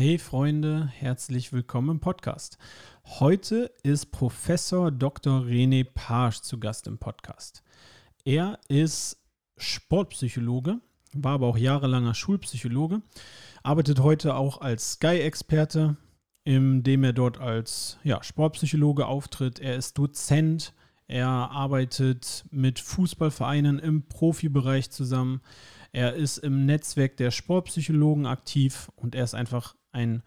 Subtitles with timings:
[0.00, 2.56] Hey Freunde, herzlich willkommen im Podcast.
[3.04, 5.40] Heute ist Professor Dr.
[5.40, 7.64] René Page zu Gast im Podcast.
[8.24, 9.20] Er ist
[9.56, 10.78] Sportpsychologe,
[11.14, 13.02] war aber auch jahrelanger Schulpsychologe,
[13.64, 15.96] arbeitet heute auch als Sky-Experte,
[16.44, 19.58] indem er dort als ja, Sportpsychologe auftritt.
[19.58, 20.74] Er ist Dozent,
[21.08, 25.40] er arbeitet mit Fußballvereinen im Profibereich zusammen.
[25.90, 30.22] Er ist im Netzwerk der Sportpsychologen aktiv und er ist einfach ein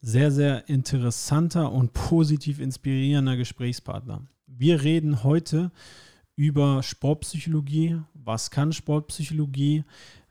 [0.00, 4.26] sehr, sehr interessanter und positiv inspirierender Gesprächspartner.
[4.46, 5.70] Wir reden heute
[6.36, 8.00] über Sportpsychologie.
[8.14, 9.84] Was kann Sportpsychologie?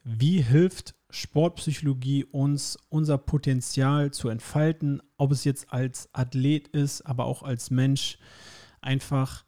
[0.04, 7.26] Wie hilft Sportpsychologie uns, unser Potenzial zu entfalten, ob es jetzt als Athlet ist, aber
[7.26, 8.18] auch als Mensch,
[8.82, 9.46] einfach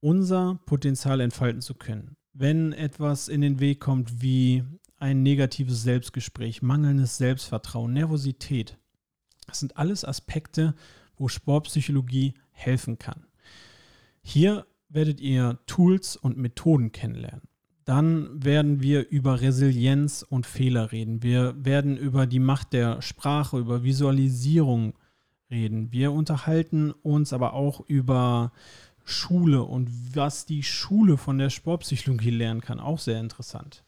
[0.00, 2.16] unser Potenzial entfalten zu können.
[2.32, 4.62] Wenn etwas in den Weg kommt wie
[5.06, 8.76] ein negatives Selbstgespräch, mangelndes Selbstvertrauen, Nervosität.
[9.46, 10.74] Das sind alles Aspekte,
[11.16, 13.24] wo Sportpsychologie helfen kann.
[14.20, 17.42] Hier werdet ihr Tools und Methoden kennenlernen.
[17.84, 21.22] Dann werden wir über Resilienz und Fehler reden.
[21.22, 24.94] Wir werden über die Macht der Sprache, über Visualisierung
[25.48, 25.92] reden.
[25.92, 28.50] Wir unterhalten uns aber auch über
[29.04, 32.80] Schule und was die Schule von der Sportpsychologie lernen kann.
[32.80, 33.85] Auch sehr interessant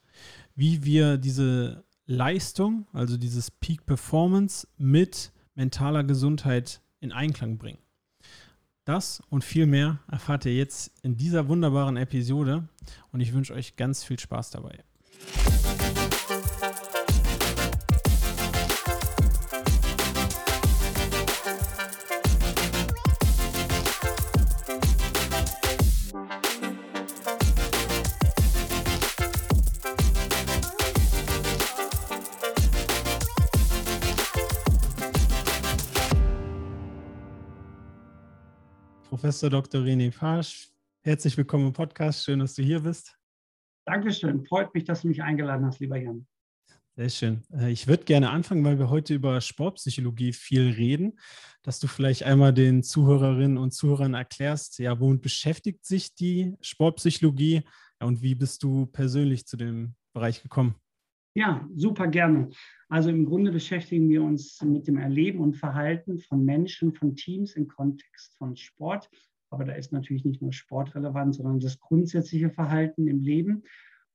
[0.59, 7.79] wie wir diese Leistung, also dieses Peak Performance mit mentaler Gesundheit in Einklang bringen.
[8.85, 12.69] Das und viel mehr erfahrt ihr jetzt in dieser wunderbaren Episode
[13.13, 14.83] und ich wünsche euch ganz viel Spaß dabei.
[39.19, 39.81] Professor Dr.
[39.81, 40.69] René Fasch.
[41.03, 42.25] Herzlich willkommen im Podcast.
[42.25, 43.19] Schön, dass du hier bist.
[43.85, 44.47] Dankeschön.
[44.47, 46.25] Freut mich, dass du mich eingeladen hast, lieber Jan.
[46.95, 47.43] Sehr schön.
[47.53, 51.19] Äh, ich würde gerne anfangen, weil wir heute über Sportpsychologie viel reden,
[51.65, 57.65] dass du vielleicht einmal den Zuhörerinnen und Zuhörern erklärst, ja, womit beschäftigt sich die Sportpsychologie
[57.99, 60.77] und wie bist du persönlich zu dem Bereich gekommen?
[61.39, 62.51] Ja, super gerne.
[62.89, 67.55] Also im Grunde beschäftigen wir uns mit dem Erleben und Verhalten von Menschen, von Teams
[67.55, 69.09] im Kontext von Sport.
[69.49, 73.63] Aber da ist natürlich nicht nur Sport relevant, sondern das grundsätzliche Verhalten im Leben.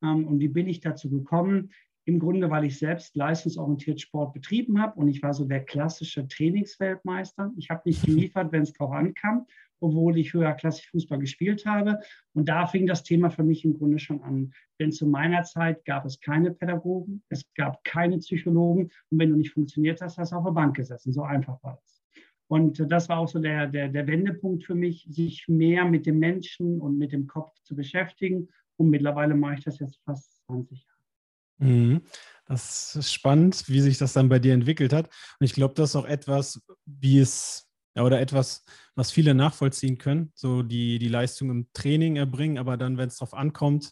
[0.04, 1.72] Ähm, und wie bin ich dazu gekommen?
[2.04, 6.28] Im Grunde, weil ich selbst leistungsorientiert Sport betrieben habe und ich war so der klassische
[6.28, 7.54] Trainingsweltmeister.
[7.56, 9.46] Ich habe nicht geliefert, wenn es drauf ankam
[9.80, 12.00] obwohl ich höherklassig Fußball gespielt habe.
[12.34, 14.54] Und da fing das Thema für mich im Grunde schon an.
[14.80, 18.92] Denn zu meiner Zeit gab es keine Pädagogen, es gab keine Psychologen.
[19.10, 21.14] Und wenn du nicht funktioniert hast, hast du auf der Bank gesessen.
[21.14, 22.02] So einfach war es.
[22.48, 26.20] Und das war auch so der, der, der Wendepunkt für mich, sich mehr mit dem
[26.20, 28.50] Menschen und mit dem Kopf zu beschäftigen.
[28.78, 31.72] Und mittlerweile mache ich das jetzt fast 20 Jahre.
[31.72, 32.02] Mhm.
[32.46, 35.08] Das ist spannend, wie sich das dann bei dir entwickelt hat.
[35.40, 38.64] Und ich glaube, das ist auch etwas, wie es ja, oder etwas,
[38.96, 43.18] was viele nachvollziehen können, so die, die Leistung im Training erbringen, aber dann, wenn es
[43.18, 43.92] darauf ankommt,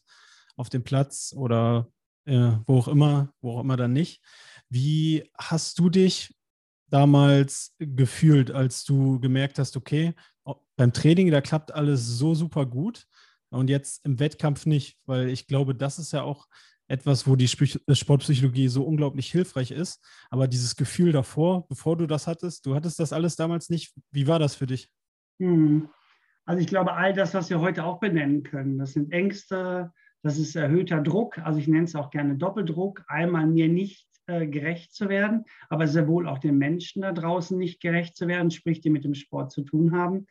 [0.56, 1.88] auf dem Platz oder
[2.25, 4.22] äh, wo auch immer, wo auch immer dann nicht.
[4.69, 6.35] Wie hast du dich
[6.90, 10.13] damals gefühlt, als du gemerkt hast, okay,
[10.75, 13.06] beim Training, da klappt alles so super gut
[13.50, 16.47] und jetzt im Wettkampf nicht, weil ich glaube, das ist ja auch
[16.91, 20.03] etwas, wo die äh, Sportpsychologie so unglaublich hilfreich ist.
[20.29, 23.94] Aber dieses Gefühl davor, bevor du das hattest, du hattest das alles damals nicht.
[24.12, 24.90] Wie war das für dich?
[25.40, 25.90] Hm.
[26.46, 29.91] Also ich glaube, all das, was wir heute auch benennen können, das sind Ängste,
[30.24, 31.38] das ist erhöhter Druck.
[31.40, 33.03] Also ich nenne es auch gerne Doppeldruck.
[33.08, 37.58] Einmal mir nicht äh, gerecht zu werden, aber sehr wohl auch den Menschen da draußen
[37.58, 40.28] nicht gerecht zu werden, sprich die mit dem Sport zu tun haben.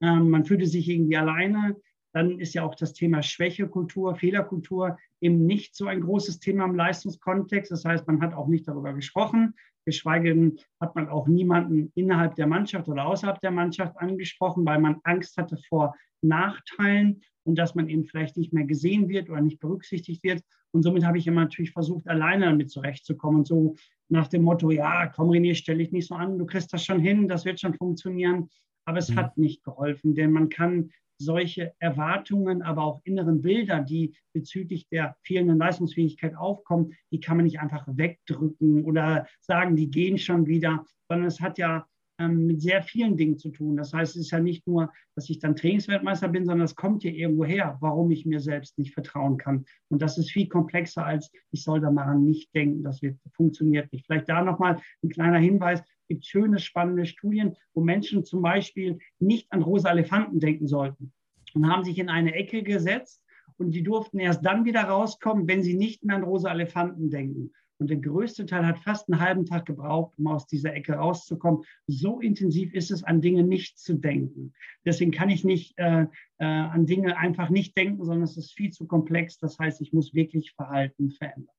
[0.00, 1.76] Ähm, man fühlte sich irgendwie alleine
[2.14, 6.76] dann ist ja auch das Thema Schwächekultur, Fehlerkultur eben nicht so ein großes Thema im
[6.76, 7.72] Leistungskontext.
[7.72, 9.54] Das heißt, man hat auch nicht darüber gesprochen,
[9.84, 14.80] geschweige denn hat man auch niemanden innerhalb der Mannschaft oder außerhalb der Mannschaft angesprochen, weil
[14.80, 19.40] man Angst hatte vor Nachteilen und dass man eben vielleicht nicht mehr gesehen wird oder
[19.40, 20.40] nicht berücksichtigt wird.
[20.70, 23.40] Und somit habe ich immer natürlich versucht, alleine damit zurechtzukommen.
[23.40, 23.74] Und so
[24.08, 27.00] nach dem Motto, ja, komm René, stell dich nicht so an, du kriegst das schon
[27.00, 28.48] hin, das wird schon funktionieren.
[28.86, 29.16] Aber es mhm.
[29.16, 35.16] hat nicht geholfen, denn man kann solche Erwartungen, aber auch inneren Bilder, die bezüglich der
[35.22, 40.84] fehlenden Leistungsfähigkeit aufkommen, die kann man nicht einfach wegdrücken oder sagen, die gehen schon wieder,
[41.08, 41.86] sondern es hat ja
[42.18, 43.76] ähm, mit sehr vielen Dingen zu tun.
[43.76, 47.02] Das heißt, es ist ja nicht nur, dass ich dann Trainingsweltmeister bin, sondern es kommt
[47.02, 49.64] ja irgendwo her, warum ich mir selbst nicht vertrauen kann.
[49.88, 53.92] Und das ist viel komplexer als, ich soll da mal nicht denken, das wird, funktioniert
[53.92, 54.06] nicht.
[54.06, 59.50] Vielleicht da nochmal ein kleiner Hinweis, gibt schöne, spannende Studien, wo Menschen zum Beispiel nicht
[59.52, 61.12] an rosa Elefanten denken sollten
[61.54, 63.22] und haben sich in eine Ecke gesetzt
[63.56, 67.52] und die durften erst dann wieder rauskommen, wenn sie nicht mehr an rosa Elefanten denken.
[67.78, 71.64] Und der größte Teil hat fast einen halben Tag gebraucht, um aus dieser Ecke rauszukommen.
[71.86, 74.52] So intensiv ist es, an Dinge nicht zu denken.
[74.84, 76.06] Deswegen kann ich nicht äh,
[76.38, 79.38] äh, an Dinge einfach nicht denken, sondern es ist viel zu komplex.
[79.38, 81.54] Das heißt, ich muss wirklich Verhalten verändern.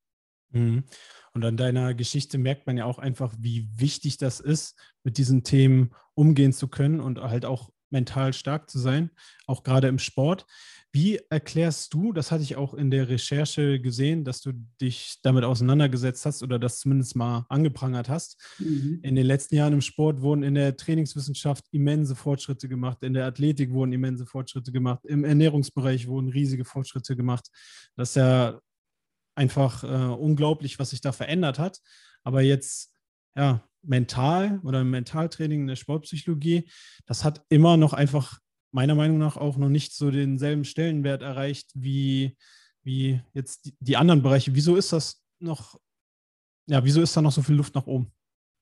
[0.51, 0.83] Mhm.
[1.33, 5.43] Und an deiner Geschichte merkt man ja auch einfach, wie wichtig das ist, mit diesen
[5.43, 9.11] Themen umgehen zu können und halt auch mental stark zu sein,
[9.47, 10.45] auch gerade im Sport.
[10.91, 15.43] Wie erklärst du, das hatte ich auch in der Recherche gesehen, dass du dich damit
[15.43, 18.41] auseinandergesetzt hast oder das zumindest mal angeprangert hast.
[18.59, 18.99] Mhm.
[19.03, 23.25] In den letzten Jahren im Sport wurden in der Trainingswissenschaft immense Fortschritte gemacht, in der
[23.25, 27.49] Athletik wurden immense Fortschritte gemacht, im Ernährungsbereich wurden riesige Fortschritte gemacht.
[27.97, 28.61] Das ist ja
[29.35, 31.79] einfach äh, unglaublich, was sich da verändert hat.
[32.23, 32.93] Aber jetzt,
[33.35, 36.69] ja, mental oder Mentaltraining in der Sportpsychologie,
[37.05, 38.39] das hat immer noch einfach
[38.71, 42.35] meiner Meinung nach auch noch nicht so denselben Stellenwert erreicht wie,
[42.83, 44.55] wie jetzt die, die anderen Bereiche.
[44.55, 45.79] Wieso ist das noch,
[46.67, 48.11] ja, wieso ist da noch so viel Luft nach oben?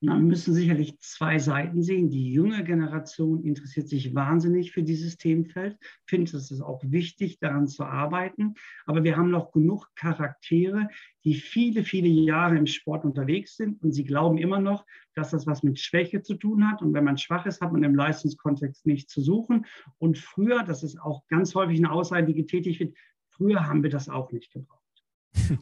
[0.05, 2.09] Na, wir müssen sicherlich zwei Seiten sehen.
[2.09, 7.69] Die junge Generation interessiert sich wahnsinnig für dieses Themenfeld, findet es ist auch wichtig, daran
[7.69, 8.55] zu arbeiten.
[8.85, 10.89] Aber wir haben noch genug Charaktere,
[11.23, 14.85] die viele, viele Jahre im Sport unterwegs sind und sie glauben immer noch,
[15.15, 16.81] dass das was mit Schwäche zu tun hat.
[16.81, 19.65] Und wenn man schwach ist, hat man im Leistungskontext nichts zu suchen.
[19.99, 22.97] Und früher, das ist auch ganz häufig eine Aussage, die getätigt wird,
[23.29, 24.82] früher haben wir das auch nicht gebraucht.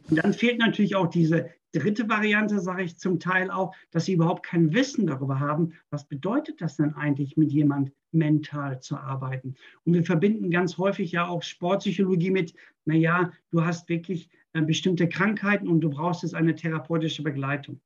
[0.09, 4.13] Und dann fehlt natürlich auch diese dritte Variante, sage ich zum Teil auch, dass sie
[4.13, 9.55] überhaupt kein Wissen darüber haben, was bedeutet das denn eigentlich, mit jemand mental zu arbeiten.
[9.85, 12.53] Und wir verbinden ganz häufig ja auch Sportpsychologie mit,
[12.85, 17.79] naja, du hast wirklich äh, bestimmte Krankheiten und du brauchst jetzt eine therapeutische Begleitung.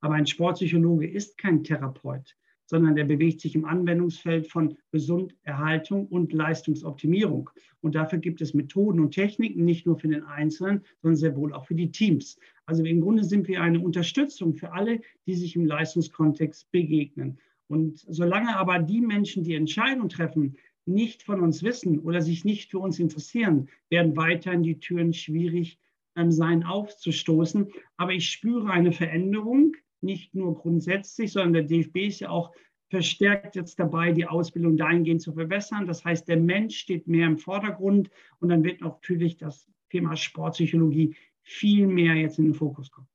[0.00, 2.36] Aber ein Sportpsychologe ist kein Therapeut
[2.70, 7.50] sondern der bewegt sich im Anwendungsfeld von Gesunderhaltung und Leistungsoptimierung.
[7.80, 11.52] Und dafür gibt es Methoden und Techniken, nicht nur für den Einzelnen, sondern sehr wohl
[11.52, 12.38] auch für die Teams.
[12.66, 17.40] Also im Grunde sind wir eine Unterstützung für alle, die sich im Leistungskontext begegnen.
[17.66, 20.56] Und solange aber die Menschen, die Entscheidungen treffen,
[20.86, 25.76] nicht von uns wissen oder sich nicht für uns interessieren, werden weiterhin die Türen schwierig
[26.14, 27.66] ähm, sein aufzustoßen.
[27.96, 32.52] Aber ich spüre eine Veränderung nicht nur grundsätzlich, sondern der DFB ist ja auch
[32.88, 35.86] verstärkt jetzt dabei, die Ausbildung dahingehend zu verbessern.
[35.86, 38.10] Das heißt, der Mensch steht mehr im Vordergrund
[38.40, 43.08] und dann wird natürlich das Thema Sportpsychologie viel mehr jetzt in den Fokus kommen.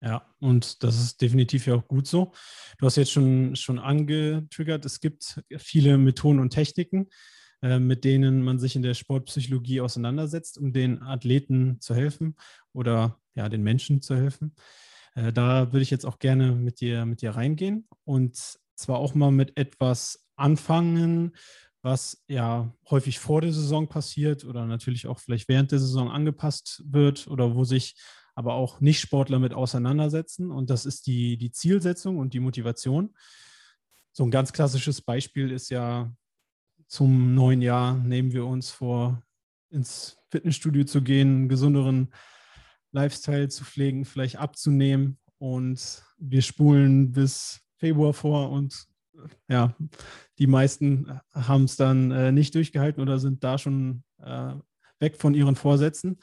[0.00, 2.32] Ja, und das ist definitiv ja auch gut so.
[2.78, 7.08] Du hast jetzt schon, schon angetriggert, es gibt viele Methoden und Techniken,
[7.62, 12.36] äh, mit denen man sich in der Sportpsychologie auseinandersetzt, um den Athleten zu helfen
[12.72, 14.54] oder ja, den Menschen zu helfen.
[15.18, 18.36] Äh, da würde ich jetzt auch gerne mit dir, mit dir reingehen und
[18.76, 21.36] zwar auch mal mit etwas anfangen,
[21.82, 26.82] was ja häufig vor der Saison passiert oder natürlich auch vielleicht während der Saison angepasst
[26.86, 27.96] wird oder wo sich
[28.34, 30.52] aber auch Nicht-Sportler mit auseinandersetzen.
[30.52, 33.16] Und das ist die, die Zielsetzung und die Motivation.
[34.12, 36.12] So ein ganz klassisches Beispiel ist ja
[36.86, 39.22] zum neuen Jahr nehmen wir uns vor,
[39.70, 42.12] ins Fitnessstudio zu gehen, einen gesünderen
[42.92, 45.18] Lifestyle zu pflegen, vielleicht abzunehmen.
[45.38, 48.88] Und wir spulen bis Februar vor und
[49.48, 49.74] ja,
[50.38, 54.54] die meisten haben es dann äh, nicht durchgehalten oder sind da schon äh,
[55.00, 56.18] weg von ihren Vorsätzen.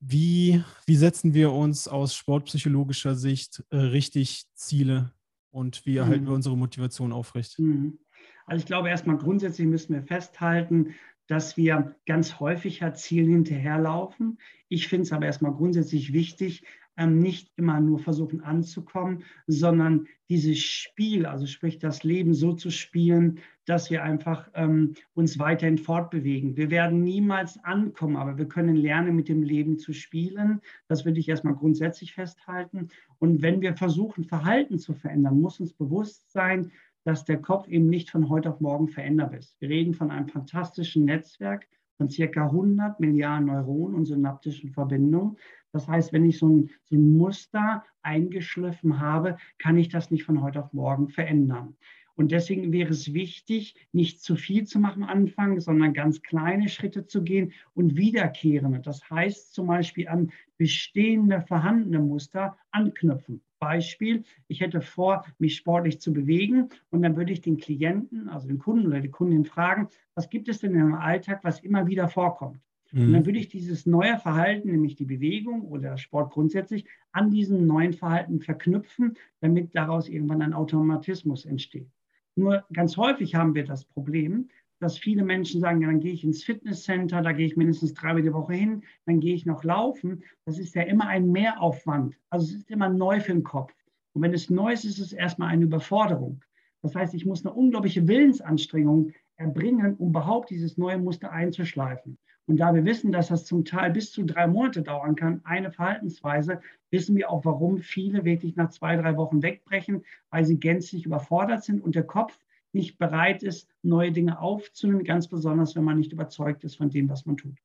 [0.00, 5.12] Wie, wie setzen wir uns aus sportpsychologischer Sicht äh, richtig Ziele
[5.50, 6.28] und wie erhalten mhm.
[6.28, 7.58] wir unsere Motivation aufrecht?
[7.58, 7.98] Mhm.
[8.46, 10.94] Also ich glaube, erstmal grundsätzlich müssen wir festhalten,
[11.30, 14.38] dass wir ganz häufig Zielen hinterherlaufen.
[14.68, 16.64] Ich finde es aber erstmal grundsätzlich wichtig,
[16.96, 22.70] ähm, nicht immer nur versuchen anzukommen, sondern dieses Spiel, also sprich das Leben so zu
[22.70, 26.56] spielen, dass wir einfach ähm, uns weiterhin fortbewegen.
[26.56, 30.60] Wir werden niemals ankommen, aber wir können lernen, mit dem Leben zu spielen.
[30.88, 32.88] Das würde ich erstmal grundsätzlich festhalten.
[33.20, 36.72] Und wenn wir versuchen, Verhalten zu verändern, muss uns bewusst sein,
[37.04, 39.60] dass der Kopf eben nicht von heute auf morgen veränderbar ist.
[39.60, 41.66] Wir reden von einem fantastischen Netzwerk
[41.96, 45.36] von circa 100 Milliarden Neuronen und synaptischen Verbindungen.
[45.72, 50.24] Das heißt, wenn ich so ein, so ein Muster eingeschliffen habe, kann ich das nicht
[50.24, 51.76] von heute auf morgen verändern.
[52.20, 56.68] Und deswegen wäre es wichtig, nicht zu viel zu machen am Anfang, sondern ganz kleine
[56.68, 58.80] Schritte zu gehen und wiederkehrende.
[58.80, 63.40] Das heißt zum Beispiel an bestehende, vorhandene Muster anknüpfen.
[63.58, 68.48] Beispiel, ich hätte vor, mich sportlich zu bewegen und dann würde ich den Klienten, also
[68.48, 72.06] den Kunden oder die Kundin fragen, was gibt es denn im Alltag, was immer wieder
[72.10, 72.60] vorkommt?
[72.92, 73.00] Mhm.
[73.00, 77.66] Und dann würde ich dieses neue Verhalten, nämlich die Bewegung oder Sport grundsätzlich, an diesem
[77.66, 81.88] neuen Verhalten verknüpfen, damit daraus irgendwann ein Automatismus entsteht.
[82.36, 84.48] Nur ganz häufig haben wir das Problem,
[84.80, 88.22] dass viele Menschen sagen, ja, dann gehe ich ins Fitnesscenter, da gehe ich mindestens dreimal
[88.22, 90.22] die Woche hin, dann gehe ich noch laufen.
[90.46, 92.16] Das ist ja immer ein Mehraufwand.
[92.30, 93.74] Also es ist immer neu für den Kopf.
[94.14, 96.42] Und wenn es neu ist, ist es erstmal eine Überforderung.
[96.82, 102.18] Das heißt, ich muss eine unglaubliche Willensanstrengung erbringen, um überhaupt dieses neue Muster einzuschleifen.
[102.50, 105.70] Und da wir wissen, dass das zum Teil bis zu drei Monate dauern kann, eine
[105.70, 111.06] Verhaltensweise, wissen wir auch, warum viele wirklich nach zwei, drei Wochen wegbrechen, weil sie gänzlich
[111.06, 112.36] überfordert sind und der Kopf
[112.72, 117.08] nicht bereit ist, neue Dinge aufzunehmen, ganz besonders, wenn man nicht überzeugt ist von dem,
[117.08, 117.56] was man tut.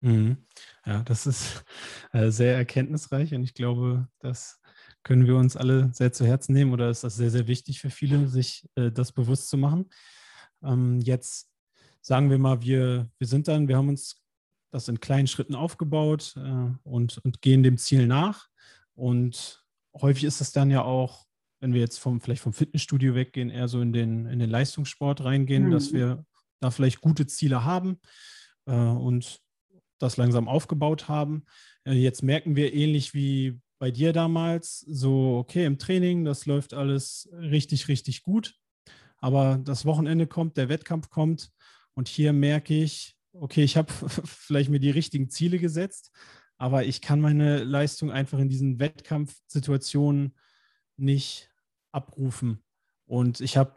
[0.00, 0.38] Mhm.
[0.84, 1.64] Ja, das ist
[2.12, 4.60] äh, sehr erkenntnisreich und ich glaube, das
[5.04, 7.90] können wir uns alle sehr zu Herzen nehmen oder ist das sehr, sehr wichtig für
[7.90, 9.88] viele, sich äh, das bewusst zu machen.
[10.64, 11.48] Ähm, jetzt
[12.00, 14.22] sagen wir mal, wir, wir sind dann, wir haben uns
[14.70, 18.48] das in kleinen Schritten aufgebaut äh, und, und gehen dem Ziel nach.
[18.94, 19.64] Und
[20.00, 21.26] häufig ist es dann ja auch,
[21.60, 25.24] wenn wir jetzt vom, vielleicht vom Fitnessstudio weggehen, eher so in den, in den Leistungssport
[25.24, 25.70] reingehen, mhm.
[25.70, 26.24] dass wir
[26.60, 28.00] da vielleicht gute Ziele haben
[28.66, 29.40] äh, und
[29.98, 31.44] das langsam aufgebaut haben.
[31.84, 36.74] Äh, jetzt merken wir ähnlich wie bei dir damals, so, okay, im Training, das läuft
[36.74, 38.54] alles richtig, richtig gut.
[39.18, 41.50] Aber das Wochenende kommt, der Wettkampf kommt
[41.96, 43.92] und hier merke ich, okay, ich habe
[44.24, 46.12] vielleicht mir die richtigen Ziele gesetzt,
[46.58, 50.34] aber ich kann meine Leistung einfach in diesen Wettkampfsituationen
[50.96, 51.50] nicht
[51.92, 52.62] abrufen.
[53.06, 53.74] Und ich habe,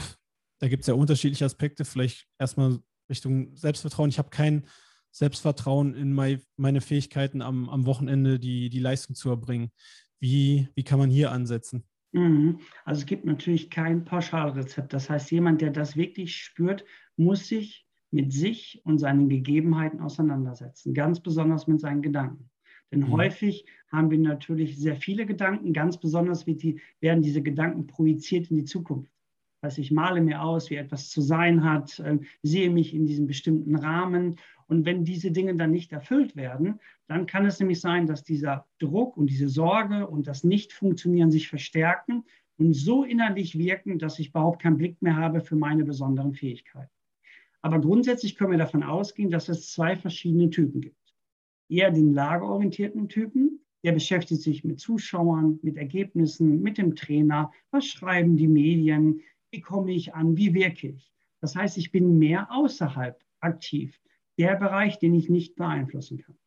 [0.60, 4.10] da gibt es ja unterschiedliche Aspekte, vielleicht erstmal Richtung Selbstvertrauen.
[4.10, 4.68] Ich habe kein
[5.12, 9.72] Selbstvertrauen in meine Fähigkeiten am, am Wochenende, die, die Leistung zu erbringen.
[10.20, 11.86] Wie, wie kann man hier ansetzen?
[12.12, 12.60] Mhm.
[12.86, 14.94] Also es gibt natürlich kein Pauschalrezept.
[14.94, 16.84] Das heißt, jemand, der das wirklich spürt,
[17.16, 22.50] muss sich mit sich und seinen Gegebenheiten auseinandersetzen, ganz besonders mit seinen Gedanken.
[22.92, 23.12] Denn mhm.
[23.12, 28.58] häufig haben wir natürlich sehr viele Gedanken, ganz besonders die, werden diese Gedanken projiziert in
[28.58, 29.12] die Zukunft.
[29.62, 33.28] Also ich male mir aus, wie etwas zu sein hat, äh, sehe mich in diesem
[33.28, 34.38] bestimmten Rahmen.
[34.68, 38.68] Und wenn diese Dinge dann nicht erfüllt werden, dann kann es nämlich sein, dass dieser
[38.78, 42.24] Druck und diese Sorge und das Nicht-Funktionieren sich verstärken
[42.58, 46.92] und so innerlich wirken, dass ich überhaupt keinen Blick mehr habe für meine besonderen Fähigkeiten.
[47.62, 50.96] Aber grundsätzlich können wir davon ausgehen, dass es zwei verschiedene Typen gibt.
[51.70, 57.86] Eher den lageorientierten Typen, der beschäftigt sich mit Zuschauern, mit Ergebnissen, mit dem Trainer, was
[57.86, 61.12] schreiben die Medien, wie komme ich an, wie wirke ich.
[61.42, 64.00] Das heißt, ich bin mehr außerhalb aktiv,
[64.38, 66.38] der Bereich, den ich nicht beeinflussen kann.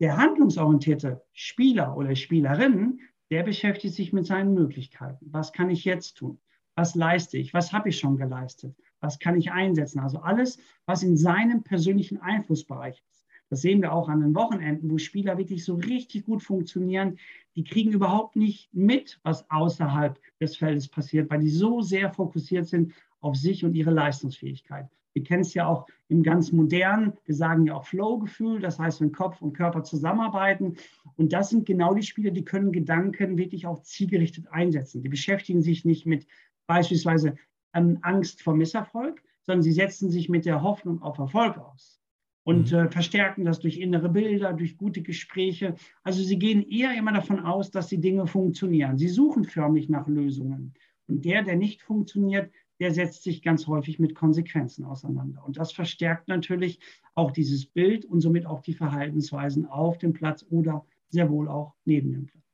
[0.00, 3.00] Der handlungsorientierte Spieler oder Spielerin,
[3.30, 5.26] der beschäftigt sich mit seinen Möglichkeiten.
[5.32, 6.40] Was kann ich jetzt tun?
[6.74, 7.54] Was leiste ich?
[7.54, 8.76] Was habe ich schon geleistet?
[9.00, 10.00] Was kann ich einsetzen?
[10.00, 13.26] Also alles, was in seinem persönlichen Einflussbereich ist.
[13.48, 17.18] Das sehen wir auch an den Wochenenden, wo Spieler wirklich so richtig gut funktionieren.
[17.54, 22.66] Die kriegen überhaupt nicht mit, was außerhalb des Feldes passiert, weil die so sehr fokussiert
[22.66, 24.88] sind auf sich und ihre Leistungsfähigkeit.
[25.12, 29.00] Wir kennen es ja auch im ganz modernen, wir sagen ja auch Flow-Gefühl, das heißt,
[29.00, 30.76] wenn Kopf und Körper zusammenarbeiten.
[31.16, 35.02] Und das sind genau die Spieler, die können Gedanken wirklich auch zielgerichtet einsetzen.
[35.02, 36.26] Die beschäftigen sich nicht mit
[36.66, 37.36] beispielsweise
[37.76, 42.00] ähm, Angst vor Misserfolg, sondern sie setzen sich mit der Hoffnung auf Erfolg aus
[42.44, 42.78] und mhm.
[42.78, 45.74] äh, verstärken das durch innere Bilder, durch gute Gespräche.
[46.02, 48.98] Also sie gehen eher immer davon aus, dass die Dinge funktionieren.
[48.98, 50.74] Sie suchen förmlich nach Lösungen.
[51.08, 55.44] Und der, der nicht funktioniert, der setzt sich ganz häufig mit Konsequenzen auseinander.
[55.44, 56.78] Und das verstärkt natürlich
[57.14, 61.74] auch dieses Bild und somit auch die Verhaltensweisen auf dem Platz oder sehr wohl auch
[61.84, 62.44] neben dem Platz.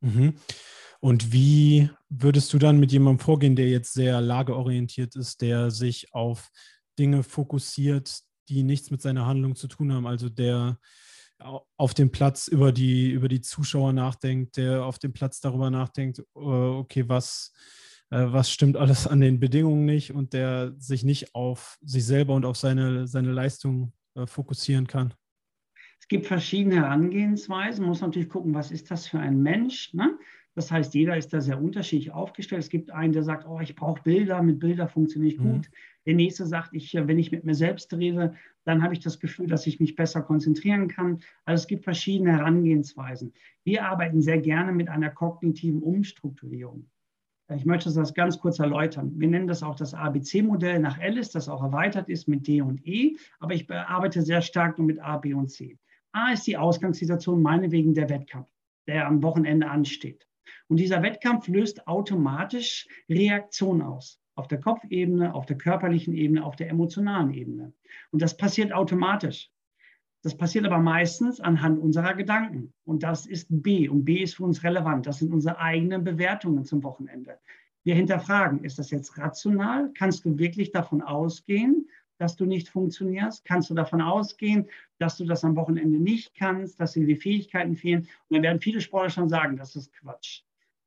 [0.00, 0.34] Mhm.
[1.04, 6.14] Und wie würdest du dann mit jemandem vorgehen, der jetzt sehr lageorientiert ist, der sich
[6.14, 6.50] auf
[6.96, 10.78] Dinge fokussiert, die nichts mit seiner Handlung zu tun haben, also der
[11.76, 16.20] auf dem Platz über die, über die Zuschauer nachdenkt, der auf dem Platz darüber nachdenkt,
[16.20, 17.52] äh, okay, was,
[18.10, 22.34] äh, was stimmt alles an den Bedingungen nicht und der sich nicht auf sich selber
[22.34, 25.14] und auf seine, seine Leistung äh, fokussieren kann?
[25.98, 27.82] Es gibt verschiedene Herangehensweisen.
[27.82, 29.94] Man muss natürlich gucken, was ist das für ein Mensch.
[29.94, 30.16] Ne?
[30.54, 32.62] Das heißt, jeder ist da sehr unterschiedlich aufgestellt.
[32.62, 35.52] Es gibt einen, der sagt, oh, ich brauche Bilder, mit Bilder funktioniere ich mhm.
[35.52, 35.70] gut.
[36.04, 39.46] Der nächste sagt, ich, wenn ich mit mir selbst rede, dann habe ich das Gefühl,
[39.46, 41.20] dass ich mich besser konzentrieren kann.
[41.44, 43.32] Also es gibt verschiedene Herangehensweisen.
[43.64, 46.86] Wir arbeiten sehr gerne mit einer kognitiven Umstrukturierung.
[47.54, 49.12] Ich möchte das ganz kurz erläutern.
[49.16, 52.86] Wir nennen das auch das ABC-Modell nach Alice, das auch erweitert ist mit D und
[52.86, 55.78] E, aber ich arbeite sehr stark nur mit A, B und C.
[56.12, 58.48] A ist die Ausgangssituation, meinetwegen der Wettkampf,
[58.86, 60.26] der am Wochenende ansteht.
[60.68, 64.20] Und dieser Wettkampf löst automatisch Reaktionen aus.
[64.34, 67.72] Auf der Kopfebene, auf der körperlichen Ebene, auf der emotionalen Ebene.
[68.10, 69.50] Und das passiert automatisch.
[70.22, 72.72] Das passiert aber meistens anhand unserer Gedanken.
[72.84, 73.88] Und das ist B.
[73.88, 75.06] Und B ist für uns relevant.
[75.06, 77.38] Das sind unsere eigenen Bewertungen zum Wochenende.
[77.84, 79.90] Wir hinterfragen, ist das jetzt rational?
[79.94, 81.88] Kannst du wirklich davon ausgehen,
[82.22, 83.44] dass du nicht funktionierst?
[83.44, 87.74] Kannst du davon ausgehen, dass du das am Wochenende nicht kannst, dass dir die Fähigkeiten
[87.74, 88.02] fehlen?
[88.28, 90.42] Und dann werden viele Sportler schon sagen, das ist Quatsch.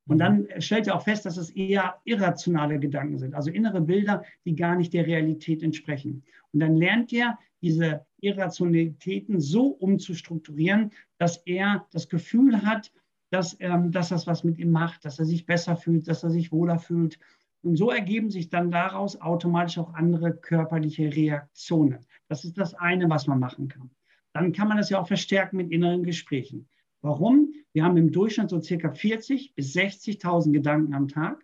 [0.07, 4.23] Und dann stellt er auch fest, dass es eher irrationale Gedanken sind, also innere Bilder,
[4.45, 6.23] die gar nicht der Realität entsprechen.
[6.53, 12.91] Und dann lernt er, diese Irrationalitäten so umzustrukturieren, dass er das Gefühl hat,
[13.31, 16.29] dass, ähm, dass das was mit ihm macht, dass er sich besser fühlt, dass er
[16.29, 17.19] sich wohler fühlt.
[17.65, 22.05] Und so ergeben sich dann daraus automatisch auch andere körperliche Reaktionen.
[22.27, 23.89] Das ist das eine, was man machen kann.
[24.33, 26.69] Dann kann man das ja auch verstärken mit inneren Gesprächen.
[27.01, 27.55] Warum?
[27.73, 31.43] Wir haben im Durchschnitt so circa 40.000 bis 60.000 Gedanken am Tag.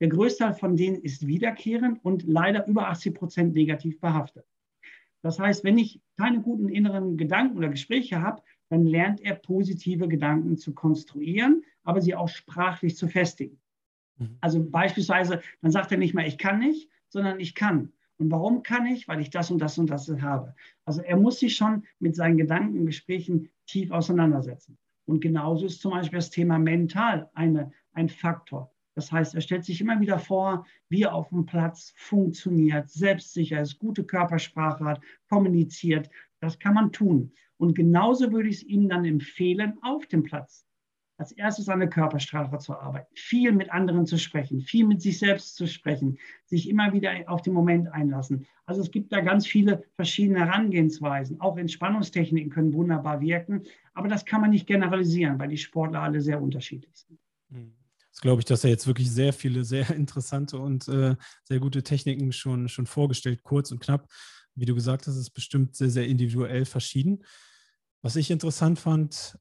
[0.00, 4.44] Der größte Teil von denen ist wiederkehrend und leider über 80 Prozent negativ behaftet.
[5.22, 10.08] Das heißt, wenn ich keine guten inneren Gedanken oder Gespräche habe, dann lernt er positive
[10.08, 13.60] Gedanken zu konstruieren, aber sie auch sprachlich zu festigen.
[14.20, 14.36] Mhm.
[14.40, 17.92] Also beispielsweise, dann sagt er nicht mehr, ich kann nicht, sondern ich kann.
[18.18, 19.08] Und warum kann ich?
[19.08, 20.54] Weil ich das und das und das habe.
[20.84, 24.78] Also er muss sich schon mit seinen Gedanken, Gesprächen tief auseinandersetzen.
[25.06, 28.70] Und genauso ist zum Beispiel das Thema mental eine, ein Faktor.
[28.94, 33.62] Das heißt, er stellt sich immer wieder vor, wie er auf dem Platz funktioniert, selbstsicher
[33.62, 36.10] ist, gute Körpersprache hat, kommuniziert.
[36.40, 37.32] Das kann man tun.
[37.56, 40.66] Und genauso würde ich es ihm dann empfehlen, auf dem Platz
[41.20, 45.18] als erstes an der Körpersprache zu arbeiten, viel mit anderen zu sprechen, viel mit sich
[45.18, 48.46] selbst zu sprechen, sich immer wieder auf den Moment einlassen.
[48.64, 51.38] Also es gibt da ganz viele verschiedene Herangehensweisen.
[51.40, 56.22] Auch Entspannungstechniken können wunderbar wirken, aber das kann man nicht generalisieren, weil die Sportler alle
[56.22, 57.20] sehr unterschiedlich sind.
[57.50, 57.74] Hm.
[58.12, 61.82] Das glaube ich, dass er jetzt wirklich sehr viele, sehr interessante und äh, sehr gute
[61.82, 64.08] Techniken schon, schon vorgestellt, kurz und knapp.
[64.54, 67.24] Wie du gesagt hast, ist bestimmt sehr, sehr individuell verschieden.
[68.00, 69.38] Was ich interessant fand,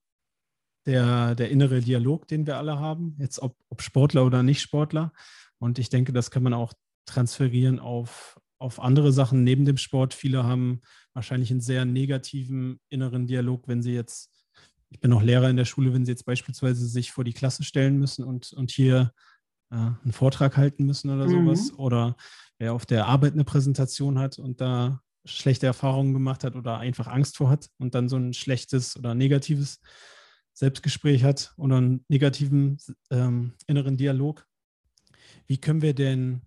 [0.85, 5.13] der, der innere Dialog, den wir alle haben, jetzt ob, ob Sportler oder nicht Sportler.
[5.59, 6.73] Und ich denke, das kann man auch
[7.05, 10.13] transferieren auf, auf andere Sachen neben dem Sport.
[10.13, 10.81] Viele haben
[11.13, 14.31] wahrscheinlich einen sehr negativen inneren Dialog, wenn sie jetzt,
[14.89, 17.63] ich bin auch Lehrer in der Schule, wenn sie jetzt beispielsweise sich vor die Klasse
[17.63, 19.11] stellen müssen und, und hier
[19.71, 21.45] äh, einen Vortrag halten müssen oder mhm.
[21.45, 21.73] sowas.
[21.73, 22.15] Oder
[22.57, 27.07] wer auf der Arbeit eine Präsentation hat und da schlechte Erfahrungen gemacht hat oder einfach
[27.07, 29.81] Angst vor hat und dann so ein schlechtes oder negatives
[30.59, 32.77] Selbstgespräch hat oder einen negativen
[33.11, 34.45] ähm, inneren Dialog.
[35.47, 36.41] Wie können wir denn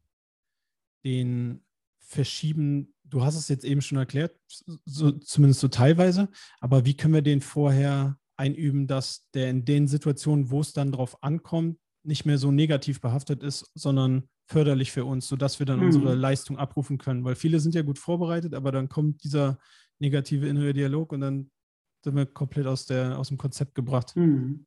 [1.03, 1.65] den
[1.99, 2.95] verschieben?
[3.05, 4.39] Du hast es jetzt eben schon erklärt,
[4.85, 6.29] so, zumindest so teilweise,
[6.61, 10.93] aber wie können wir den vorher einüben, dass der in den Situationen, wo es dann
[10.93, 15.81] drauf ankommt, nicht mehr so negativ behaftet ist, sondern förderlich für uns, sodass wir dann
[15.81, 15.87] mhm.
[15.87, 17.25] unsere Leistung abrufen können.
[17.25, 19.59] Weil viele sind ja gut vorbereitet, aber dann kommt dieser
[20.01, 21.51] negative innere Dialog und dann
[22.03, 24.17] sind wir komplett aus, der, aus dem Konzept gebracht.
[24.17, 24.67] Mhm.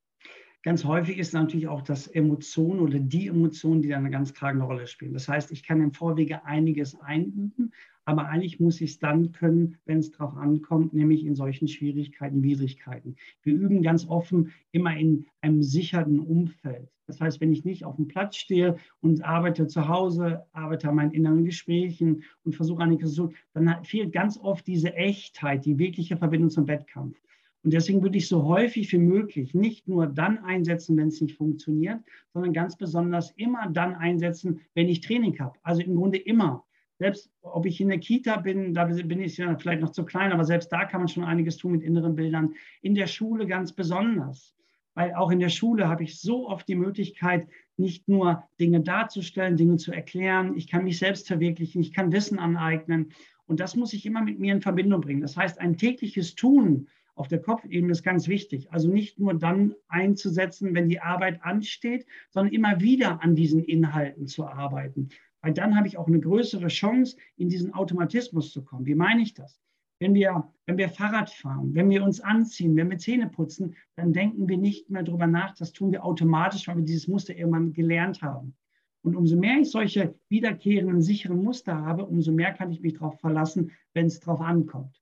[0.65, 4.65] Ganz häufig ist natürlich auch das Emotion oder die Emotionen, die da eine ganz tragende
[4.65, 5.13] Rolle spielen.
[5.13, 7.71] Das heißt, ich kann im Vorwege einiges einüben,
[8.04, 12.41] aber eigentlich muss ich es dann können, wenn es darauf ankommt, nämlich in solchen Schwierigkeiten,
[12.41, 13.15] Widrigkeiten.
[13.43, 16.89] Wir üben ganz offen immer in einem sicherten Umfeld.
[17.08, 20.95] Das heißt, wenn ich nicht auf dem Platz stehe und arbeite zu Hause, arbeite an
[20.95, 26.17] meinen inneren Gesprächen und versuche zu tun, dann fehlt ganz oft diese Echtheit, die wirkliche
[26.17, 27.19] Verbindung zum Wettkampf.
[27.65, 31.36] Und deswegen würde ich so häufig wie möglich nicht nur dann einsetzen, wenn es nicht
[31.36, 31.99] funktioniert,
[32.32, 35.58] sondern ganz besonders immer dann einsetzen, wenn ich Training habe.
[35.63, 36.63] Also im Grunde immer.
[36.99, 40.32] Selbst ob ich in der Kita bin, da bin ich ja vielleicht noch zu klein,
[40.32, 42.54] aber selbst da kann man schon einiges tun mit inneren Bildern.
[42.84, 44.56] In der Schule ganz besonders.
[44.93, 47.47] Weil auch in der Schule habe ich so oft die Möglichkeit,
[47.78, 50.56] nicht nur Dinge darzustellen, Dinge zu erklären.
[50.56, 53.12] Ich kann mich selbst verwirklichen, ich kann Wissen aneignen.
[53.47, 55.21] Und das muss ich immer mit mir in Verbindung bringen.
[55.21, 58.71] Das heißt, ein tägliches Tun auf der Kopfebene ist ganz wichtig.
[58.71, 64.28] Also nicht nur dann einzusetzen, wenn die Arbeit ansteht, sondern immer wieder an diesen Inhalten
[64.28, 65.10] zu arbeiten.
[65.41, 68.86] Weil dann habe ich auch eine größere Chance, in diesen Automatismus zu kommen.
[68.86, 69.62] Wie meine ich das?
[69.99, 74.12] Wenn wir, wenn wir Fahrrad fahren, wenn wir uns anziehen, wenn wir Zähne putzen, dann
[74.12, 75.56] denken wir nicht mehr darüber nach.
[75.56, 78.56] Das tun wir automatisch, weil wir dieses Muster irgendwann gelernt haben.
[79.04, 83.19] Und umso mehr ich solche wiederkehrenden, sicheren Muster habe, umso mehr kann ich mich darauf
[83.19, 85.01] verlassen, wenn es darauf ankommt.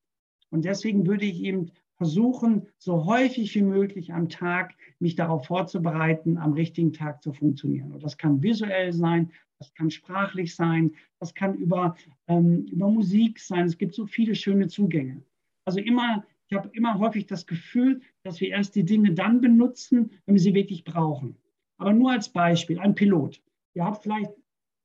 [0.49, 6.38] Und deswegen würde ich eben versuchen, so häufig wie möglich am Tag mich darauf vorzubereiten,
[6.38, 7.92] am richtigen Tag zu funktionieren.
[7.92, 11.96] Und das kann visuell sein, das kann sprachlich sein, das kann über,
[12.28, 13.66] ähm, über Musik sein.
[13.66, 15.24] Es gibt so viele schöne Zugänge.
[15.66, 20.12] Also immer, ich habe immer häufig das Gefühl, dass wir erst die Dinge dann benutzen,
[20.26, 21.38] wenn wir sie wirklich brauchen.
[21.78, 23.42] Aber nur als Beispiel, ein Pilot.
[23.74, 24.32] Ihr habt vielleicht,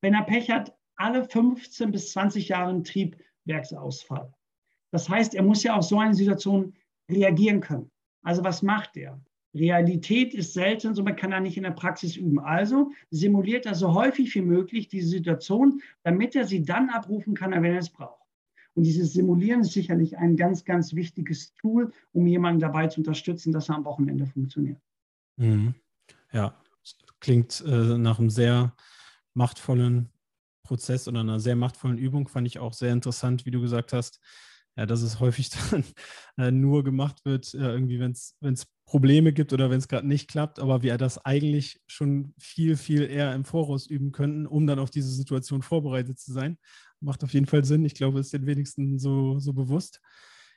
[0.00, 4.32] wenn er Pech hat, alle 15 bis 20 Jahre einen Triebwerksausfall.
[4.90, 6.74] Das heißt, er muss ja auf so eine Situation
[7.10, 7.90] reagieren können.
[8.22, 9.20] Also was macht er?
[9.54, 12.38] Realität ist selten, so man kann er nicht in der Praxis üben.
[12.38, 17.52] Also simuliert er so häufig wie möglich diese Situation, damit er sie dann abrufen kann,
[17.52, 18.18] wenn er es braucht.
[18.74, 23.52] Und dieses Simulieren ist sicherlich ein ganz, ganz wichtiges Tool, um jemanden dabei zu unterstützen,
[23.52, 24.80] dass er am Wochenende funktioniert.
[25.36, 25.74] Mhm.
[26.32, 26.54] Ja,
[27.20, 28.74] klingt äh, nach einem sehr
[29.34, 30.10] machtvollen
[30.62, 32.28] Prozess oder einer sehr machtvollen Übung.
[32.28, 34.20] Fand ich auch sehr interessant, wie du gesagt hast,
[34.78, 35.84] ja, dass es häufig dann
[36.38, 40.30] äh, nur gemacht wird, äh, irgendwie, wenn es Probleme gibt oder wenn es gerade nicht
[40.30, 44.78] klappt, aber wir das eigentlich schon viel, viel eher im Voraus üben könnten, um dann
[44.78, 46.58] auf diese Situation vorbereitet zu sein.
[47.00, 47.84] Macht auf jeden Fall Sinn.
[47.84, 50.00] Ich glaube, es ist den wenigsten so, so bewusst.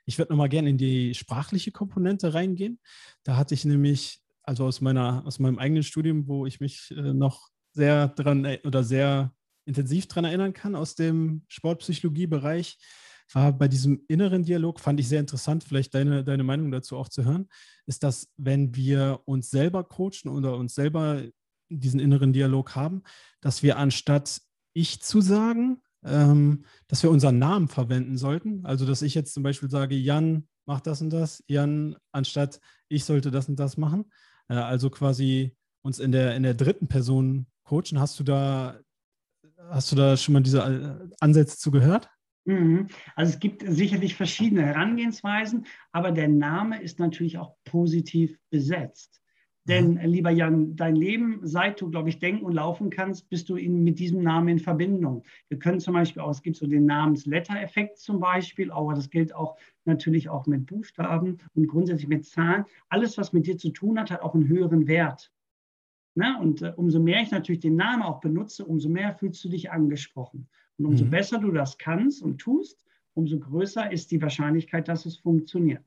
[0.06, 2.80] Ich würde nochmal gerne in die sprachliche Komponente reingehen.
[3.24, 7.14] Da hatte ich nämlich, also aus, meiner, aus meinem eigenen Studium, wo ich mich äh,
[7.14, 9.34] noch sehr dran äh, oder sehr
[9.66, 12.78] intensiv dran erinnern kann, aus dem Sportpsychologie-Bereich,
[13.36, 17.10] war bei diesem inneren Dialog, fand ich sehr interessant, vielleicht deine, deine Meinung dazu auch
[17.10, 17.48] zu hören,
[17.86, 21.24] ist, dass wenn wir uns selber coachen oder uns selber
[21.70, 23.04] diesen inneren Dialog haben,
[23.40, 24.42] dass wir anstatt
[24.74, 28.66] ich zu sagen, ähm, dass wir unseren Namen verwenden sollten.
[28.66, 33.06] Also, dass ich jetzt zum Beispiel sage, Jan, mach das und das, Jan, anstatt ich
[33.06, 34.12] sollte das und das machen.
[34.48, 38.00] Äh, also quasi uns in der, in der dritten Person coachen.
[38.00, 38.80] Hast du da,
[39.70, 42.10] hast du da schon mal diese äh, Ansätze zu gehört?
[42.46, 42.88] Mhm.
[43.16, 49.22] Also es gibt sicherlich verschiedene Herangehensweisen, aber der Name ist natürlich auch positiv besetzt.
[49.66, 50.00] Denn, mhm.
[50.02, 53.84] lieber Jan, dein Leben, seit du, glaube ich, denken und laufen kannst, bist du in,
[53.84, 55.24] mit diesem Namen in Verbindung.
[55.50, 59.36] Wir können zum Beispiel auch, es gibt so den Namensletter-Effekt zum Beispiel, aber das gilt
[59.36, 62.66] auch natürlich auch mit Buchstaben und grundsätzlich mit Zahlen.
[62.90, 65.32] Alles, was mit dir zu tun hat, hat auch einen höheren Wert.
[66.16, 69.50] Na, und äh, umso mehr ich natürlich den Namen auch benutze, umso mehr fühlst du
[69.50, 70.50] dich angesprochen.
[70.82, 71.12] Und umso mhm.
[71.12, 75.86] besser du das kannst und tust, umso größer ist die Wahrscheinlichkeit, dass es funktioniert.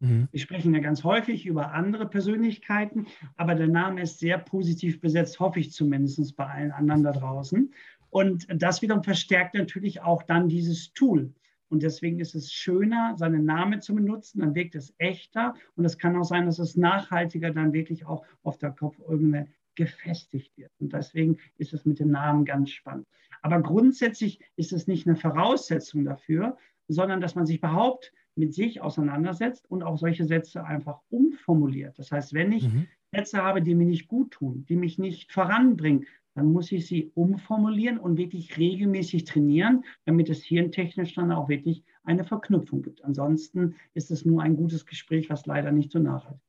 [0.00, 0.28] Mhm.
[0.30, 5.38] Wir sprechen ja ganz häufig über andere Persönlichkeiten, aber der Name ist sehr positiv besetzt,
[5.38, 7.74] hoffe ich zumindest bei allen anderen da draußen.
[8.08, 11.34] Und das wiederum verstärkt natürlich auch dann dieses Tool.
[11.68, 15.54] Und deswegen ist es schöner, seinen Namen zu benutzen, dann wirkt es echter.
[15.74, 20.56] Und es kann auch sein, dass es nachhaltiger dann wirklich auch auf der Kopfebene gefestigt
[20.56, 20.70] wird.
[20.80, 23.06] Und deswegen ist es mit dem Namen ganz spannend.
[23.42, 26.56] Aber grundsätzlich ist es nicht eine Voraussetzung dafür,
[26.88, 31.98] sondern dass man sich überhaupt mit sich auseinandersetzt und auch solche Sätze einfach umformuliert.
[31.98, 32.86] Das heißt, wenn ich mhm.
[33.12, 37.10] Sätze habe, die mir nicht gut tun, die mich nicht voranbringen, dann muss ich sie
[37.14, 43.02] umformulieren und wirklich regelmäßig trainieren, damit es hirntechnisch dann auch wirklich eine Verknüpfung gibt.
[43.04, 46.42] Ansonsten ist es nur ein gutes Gespräch, was leider nicht so nachhaltig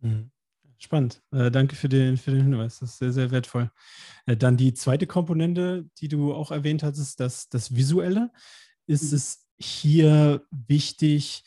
[0.00, 0.04] ist.
[0.04, 0.30] Mhm.
[0.78, 1.22] Spannend.
[1.32, 2.80] Äh, danke für den, für den Hinweis.
[2.80, 3.70] Das ist sehr, sehr wertvoll.
[4.26, 8.30] Äh, dann die zweite Komponente, die du auch erwähnt hattest, das, das Visuelle.
[8.86, 9.16] Ist mhm.
[9.16, 11.44] es hier wichtig,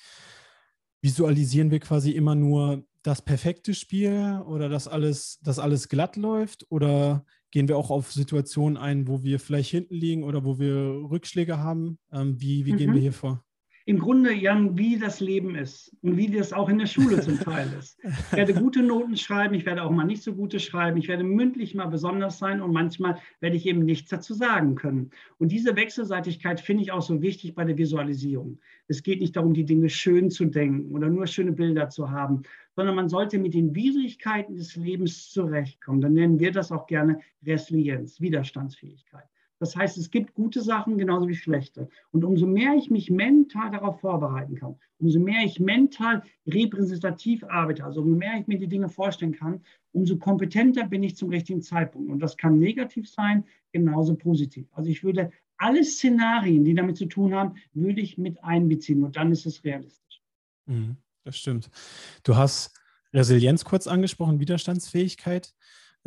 [1.02, 6.66] visualisieren wir quasi immer nur das perfekte Spiel oder dass alles, dass alles glatt läuft?
[6.70, 10.74] Oder gehen wir auch auf Situationen ein, wo wir vielleicht hinten liegen oder wo wir
[11.10, 12.00] Rückschläge haben?
[12.12, 12.78] Ähm, wie wie mhm.
[12.78, 13.04] gehen wir mhm.
[13.04, 13.47] hier vor?
[13.88, 17.40] Im Grunde, Jan, wie das Leben ist und wie das auch in der Schule zum
[17.40, 17.98] Teil ist.
[18.04, 21.24] Ich werde gute Noten schreiben, ich werde auch mal nicht so gute schreiben, ich werde
[21.24, 25.12] mündlich mal besonders sein und manchmal werde ich eben nichts dazu sagen können.
[25.38, 28.60] Und diese Wechselseitigkeit finde ich auch so wichtig bei der Visualisierung.
[28.90, 32.42] Es geht nicht darum, die Dinge schön zu denken oder nur schöne Bilder zu haben,
[32.76, 36.02] sondern man sollte mit den Widrigkeiten des Lebens zurechtkommen.
[36.02, 39.30] Dann nennen wir das auch gerne Resilienz, Widerstandsfähigkeit.
[39.60, 41.90] Das heißt, es gibt gute Sachen genauso wie schlechte.
[42.12, 47.84] Und umso mehr ich mich mental darauf vorbereiten kann, umso mehr ich mental repräsentativ arbeite,
[47.84, 51.62] also umso mehr ich mir die Dinge vorstellen kann, umso kompetenter bin ich zum richtigen
[51.62, 52.10] Zeitpunkt.
[52.10, 54.68] Und das kann negativ sein, genauso positiv.
[54.74, 59.04] Also ich würde alle Szenarien, die damit zu tun haben, würde ich mit einbeziehen.
[59.04, 60.22] Und dann ist es realistisch.
[60.68, 61.70] Mhm, das stimmt.
[62.24, 62.74] Du hast
[63.14, 65.54] Resilienz kurz angesprochen, Widerstandsfähigkeit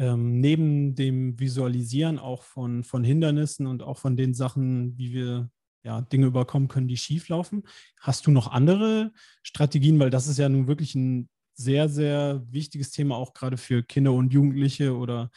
[0.00, 5.50] ähm, neben dem Visualisieren auch von, von Hindernissen und auch von den Sachen, wie wir
[5.84, 7.64] ja, Dinge überkommen können, die schief laufen.
[8.00, 9.98] Hast du noch andere Strategien?
[10.00, 14.14] Weil das ist ja nun wirklich ein sehr, sehr wichtiges Thema, auch gerade für Kinder
[14.14, 15.30] und Jugendliche oder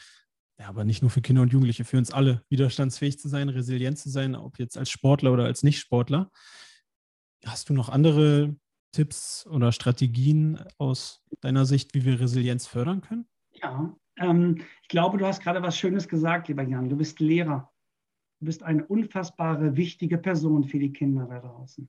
[0.58, 3.98] ja, aber nicht nur für Kinder und Jugendliche, für uns alle, widerstandsfähig zu sein, resilient
[3.98, 6.30] zu sein, ob jetzt als Sportler oder als Nicht-Sportler.
[7.44, 8.56] Hast du noch andere
[8.92, 13.26] Tipps oder Strategien aus deiner Sicht, wie wir Resilienz fördern können?
[13.52, 16.88] Ja, ähm, ich glaube, du hast gerade was Schönes gesagt, lieber Jan.
[16.88, 17.70] Du bist Lehrer.
[18.40, 21.88] Du bist eine unfassbare, wichtige Person für die Kinder da draußen.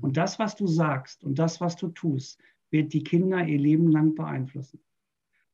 [0.00, 3.90] Und das, was du sagst und das, was du tust, wird die Kinder ihr Leben
[3.90, 4.80] lang beeinflussen.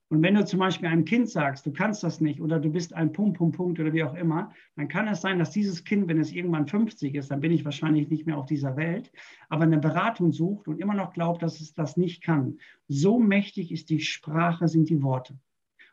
[0.08, 2.92] Und wenn du zum Beispiel einem Kind sagst, du kannst das nicht oder du bist
[2.92, 6.06] ein Punkt, Punkt, Punkt oder wie auch immer, dann kann es sein, dass dieses Kind,
[6.06, 9.11] wenn es irgendwann 50 ist, dann bin ich wahrscheinlich nicht mehr auf dieser Welt,
[9.48, 12.58] aber eine Beratung sucht und immer noch glaubt, dass es das nicht kann.
[12.88, 15.38] So mächtig ist die Sprache, sind die Worte.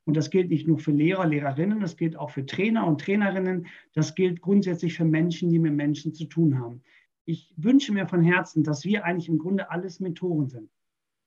[0.10, 3.67] Und das gilt nicht nur für Lehrer, Lehrerinnen, das gilt auch für Trainer und Trainerinnen,
[3.93, 6.82] das gilt grundsätzlich für Menschen, die mit Menschen zu tun haben.
[7.26, 10.72] Ich wünsche mir von Herzen, dass wir eigentlich im Grunde alles Mentoren sind.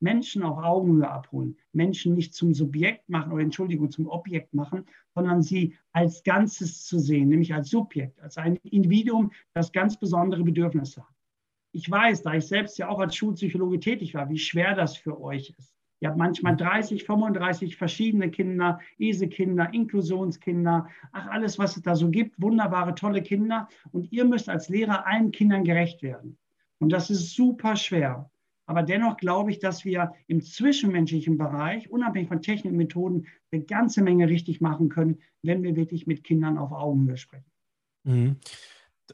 [0.01, 5.43] Menschen auf Augenhöhe abholen, Menschen nicht zum Subjekt machen oder Entschuldigung, zum Objekt machen, sondern
[5.43, 11.03] sie als Ganzes zu sehen, nämlich als Subjekt, als ein Individuum, das ganz besondere Bedürfnisse
[11.03, 11.15] hat.
[11.71, 15.21] Ich weiß, da ich selbst ja auch als Schulpsychologe tätig war, wie schwer das für
[15.21, 15.73] euch ist.
[16.03, 22.11] Ihr habt manchmal 30, 35 verschiedene Kinder, ESE-Kinder, Inklusionskinder, ach alles, was es da so
[22.11, 23.69] gibt, wunderbare, tolle Kinder.
[23.93, 26.39] Und ihr müsst als Lehrer allen Kindern gerecht werden.
[26.81, 28.29] Und das ist super schwer.
[28.67, 33.63] Aber dennoch glaube ich, dass wir im zwischenmenschlichen Bereich, unabhängig von Technik und Methoden, eine
[33.63, 37.53] ganze Menge richtig machen können, wenn wir wirklich mit Kindern auf Augenhöhe sprechen.
[38.03, 38.39] Mhm.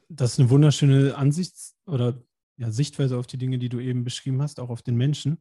[0.09, 2.22] Das ist eine wunderschöne Ansicht oder
[2.57, 5.38] ja, Sichtweise auf die Dinge, die du eben beschrieben hast, auch auf den Menschen.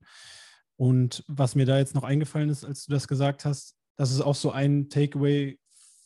[0.78, 4.22] Und was mir da jetzt noch eingefallen ist, als du das gesagt hast, das ist
[4.22, 5.60] auch so ein Takeaway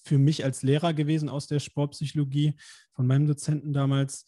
[0.04, 2.56] für mich als Lehrer gewesen aus der Sportpsychologie
[2.94, 4.26] von meinem Dozenten damals.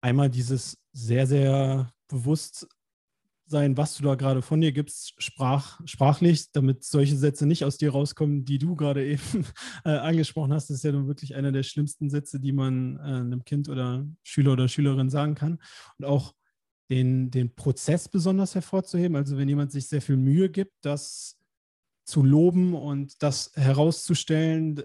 [0.00, 2.66] Einmal dieses sehr, sehr bewusst
[3.46, 7.76] sein, was du da gerade von dir gibst, sprach, sprachlich, damit solche Sätze nicht aus
[7.76, 9.46] dir rauskommen, die du gerade eben
[9.84, 10.70] äh, angesprochen hast.
[10.70, 14.06] Das ist ja nun wirklich einer der schlimmsten Sätze, die man äh, einem Kind oder
[14.22, 15.58] Schüler oder Schülerin sagen kann.
[15.98, 16.34] Und auch
[16.92, 19.16] den, den Prozess besonders hervorzuheben.
[19.16, 21.38] Also wenn jemand sich sehr viel Mühe gibt, das
[22.04, 24.82] zu loben und das herauszustellen,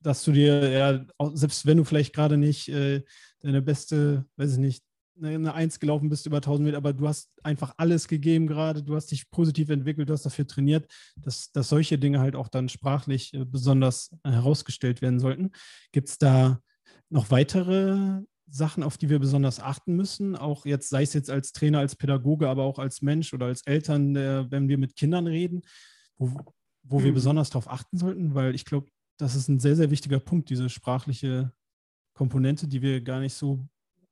[0.00, 3.02] dass du dir, ja, selbst wenn du vielleicht gerade nicht äh,
[3.40, 4.84] deine beste, weiß ich nicht,
[5.18, 8.94] eine Eins gelaufen bist über 1000 Meter, aber du hast einfach alles gegeben gerade, du
[8.94, 12.68] hast dich positiv entwickelt, du hast dafür trainiert, dass, dass solche Dinge halt auch dann
[12.68, 15.52] sprachlich äh, besonders äh, herausgestellt werden sollten.
[15.90, 16.60] Gibt es da
[17.08, 20.36] noch weitere Sachen, auf die wir besonders achten müssen?
[20.36, 23.62] Auch jetzt, sei es jetzt als Trainer, als Pädagoge, aber auch als Mensch oder als
[23.66, 25.62] Eltern, wenn wir mit Kindern reden,
[26.16, 26.30] wo,
[26.82, 27.14] wo wir mhm.
[27.14, 30.68] besonders darauf achten sollten, weil ich glaube, das ist ein sehr, sehr wichtiger Punkt, diese
[30.68, 31.52] sprachliche
[32.14, 33.66] Komponente, die wir gar nicht so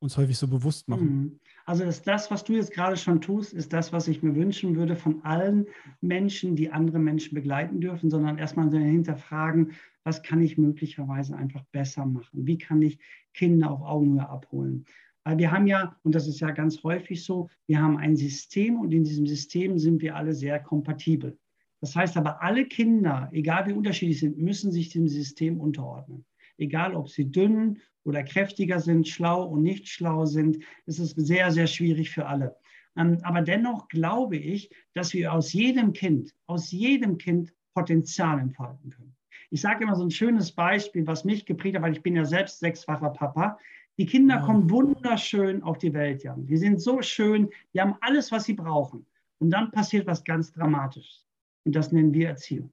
[0.05, 1.07] uns häufig so bewusst machen.
[1.07, 1.40] Mhm.
[1.64, 4.77] Also ist das, was du jetzt gerade schon tust, ist das, was ich mir wünschen
[4.77, 5.66] würde von allen
[6.03, 9.73] Menschen, die andere Menschen begleiten dürfen, sondern erstmal hinterfragen,
[10.05, 12.47] was kann ich möglicherweise einfach besser machen?
[12.47, 12.99] Wie kann ich
[13.33, 14.85] Kinder auf Augenhöhe abholen?
[15.25, 18.79] Weil wir haben ja, und das ist ja ganz häufig so, wir haben ein System
[18.79, 21.38] und in diesem System sind wir alle sehr kompatibel.
[21.81, 26.25] Das heißt aber, alle Kinder, egal wie unterschiedlich sind, müssen sich dem System unterordnen
[26.59, 30.59] egal ob sie dünn oder kräftiger sind, schlau und nicht schlau sind.
[30.87, 32.57] Es ist sehr, sehr schwierig für alle.
[32.97, 38.90] Ähm, aber dennoch glaube ich, dass wir aus jedem Kind, aus jedem Kind Potenzial entfalten
[38.90, 39.13] können.
[39.50, 42.24] Ich sage immer so ein schönes Beispiel, was mich geprägt hat, weil ich bin ja
[42.24, 43.59] selbst sechsfacher Papa.
[43.98, 44.46] Die Kinder wow.
[44.46, 46.46] kommen wunderschön auf die Welt, Jan.
[46.46, 49.07] Die sind so schön, die haben alles, was sie brauchen.
[49.38, 51.26] Und dann passiert was ganz Dramatisches.
[51.64, 52.70] Und das nennen wir Erziehung.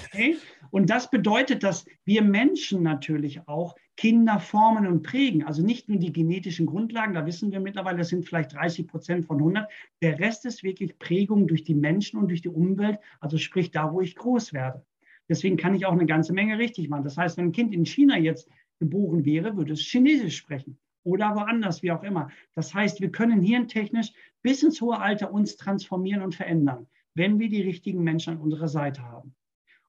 [0.06, 0.38] Okay?
[0.76, 5.46] Und das bedeutet, dass wir Menschen natürlich auch Kinder formen und prägen.
[5.46, 9.26] Also nicht nur die genetischen Grundlagen, da wissen wir mittlerweile, das sind vielleicht 30 Prozent
[9.26, 9.72] von 100.
[10.02, 13.94] Der Rest ist wirklich Prägung durch die Menschen und durch die Umwelt, also sprich da,
[13.94, 14.86] wo ich groß werde.
[15.30, 17.06] Deswegen kann ich auch eine ganze Menge richtig machen.
[17.06, 21.36] Das heißt, wenn ein Kind in China jetzt geboren wäre, würde es Chinesisch sprechen oder
[21.36, 22.32] woanders, wie auch immer.
[22.54, 24.12] Das heißt, wir können hirntechnisch
[24.42, 26.86] bis ins hohe Alter uns transformieren und verändern
[27.18, 29.34] wenn wir die richtigen Menschen an unserer Seite haben.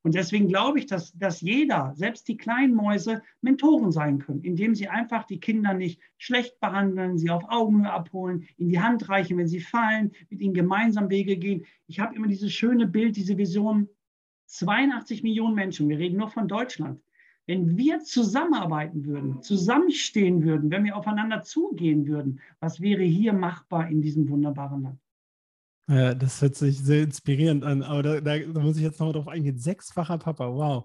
[0.02, 4.74] Und deswegen glaube ich, dass, dass jeder, selbst die kleinen Mäuse, Mentoren sein können, indem
[4.74, 9.36] sie einfach die Kinder nicht schlecht behandeln, sie auf Augenhöhe abholen, in die Hand reichen,
[9.36, 11.66] wenn sie fallen, mit ihnen gemeinsam Wege gehen.
[11.88, 13.88] Ich habe immer dieses schöne Bild, diese Vision,
[14.46, 17.00] 82 Millionen Menschen, wir reden nur von Deutschland.
[17.46, 23.88] Wenn wir zusammenarbeiten würden, zusammenstehen würden, wenn wir aufeinander zugehen würden, was wäre hier machbar
[23.88, 25.00] in diesem wunderbaren Land?
[25.88, 29.12] Ja, das hört sich sehr inspirierend an, aber da, da, da muss ich jetzt noch
[29.12, 29.58] drauf eingehen.
[29.58, 30.84] Sechsfacher Papa, wow.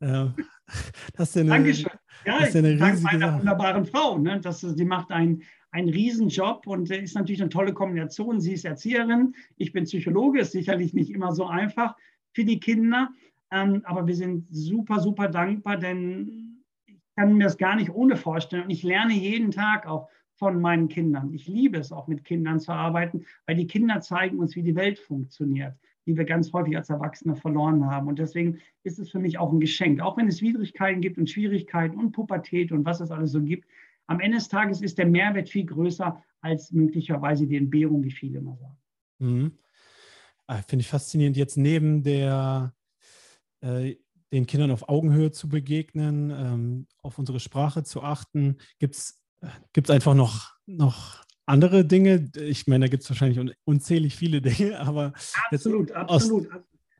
[0.00, 0.26] Äh,
[1.14, 1.92] das ist ja eine, Dankeschön.
[2.24, 3.38] Ja, das ist ja eine dank meiner Sache.
[3.38, 4.18] wunderbaren Frau.
[4.18, 4.40] Ne?
[4.40, 8.40] Das, die macht einen, einen Riesenjob und ist natürlich eine tolle Kombination.
[8.40, 11.94] Sie ist Erzieherin, ich bin Psychologe, ist sicherlich nicht immer so einfach
[12.32, 13.10] für die Kinder,
[13.50, 18.16] ähm, aber wir sind super, super dankbar, denn ich kann mir das gar nicht ohne
[18.16, 20.08] vorstellen und ich lerne jeden Tag auch
[20.40, 21.34] von meinen Kindern.
[21.34, 24.74] Ich liebe es auch mit Kindern zu arbeiten, weil die Kinder zeigen uns, wie die
[24.74, 25.74] Welt funktioniert,
[26.06, 28.08] die wir ganz häufig als Erwachsene verloren haben.
[28.08, 31.28] Und deswegen ist es für mich auch ein Geschenk, auch wenn es Widrigkeiten gibt und
[31.28, 33.68] Schwierigkeiten und Pubertät und was es alles so gibt.
[34.06, 38.38] Am Ende des Tages ist der Mehrwert viel größer als möglicherweise die Entbehrung, wie viele
[38.38, 38.78] immer sagen.
[39.18, 39.58] Mhm.
[40.46, 42.72] ah, finde ich faszinierend, jetzt neben der,
[43.60, 43.96] äh,
[44.32, 48.56] den Kindern auf Augenhöhe zu begegnen, ähm, auf unsere Sprache zu achten.
[48.78, 52.30] Gibt es äh, einfach noch, noch andere Dinge?
[52.36, 55.12] Ich meine, da gibt es wahrscheinlich unzählig viele Dinge, aber.
[55.50, 56.48] Absolut, absolut.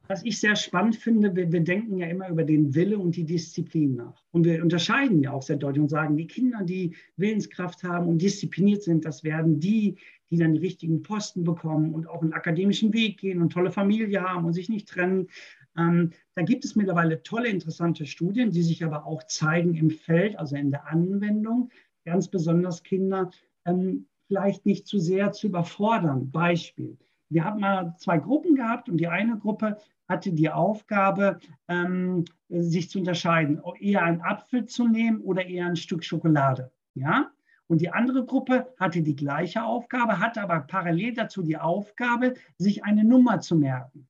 [0.08, 3.24] Was ich sehr spannend finde, wir, wir, denken ja immer über den Wille und die
[3.24, 4.24] Disziplin nach.
[4.32, 8.20] Und wir unterscheiden ja auch sehr deutlich und sagen, die Kinder, die Willenskraft haben und
[8.20, 9.98] diszipliniert sind, das werden die,
[10.28, 14.20] die dann die richtigen Posten bekommen und auch einen akademischen Weg gehen und tolle Familie
[14.20, 15.28] haben und sich nicht trennen.
[15.76, 20.36] Ähm, da gibt es mittlerweile tolle, interessante Studien, die sich aber auch zeigen im Feld,
[20.36, 21.70] also in der Anwendung,
[22.04, 23.30] ganz besonders Kinder
[23.64, 26.30] ähm, vielleicht nicht zu sehr zu überfordern.
[26.30, 26.96] Beispiel.
[27.28, 29.76] Wir haben mal zwei Gruppen gehabt und die eine Gruppe
[30.08, 35.76] hatte die Aufgabe, ähm, sich zu unterscheiden, eher einen Apfel zu nehmen oder eher ein
[35.76, 36.72] Stück Schokolade.
[36.94, 37.30] Ja?
[37.68, 42.84] Und die andere Gruppe hatte die gleiche Aufgabe, hatte aber parallel dazu die Aufgabe, sich
[42.84, 44.08] eine Nummer zu merken.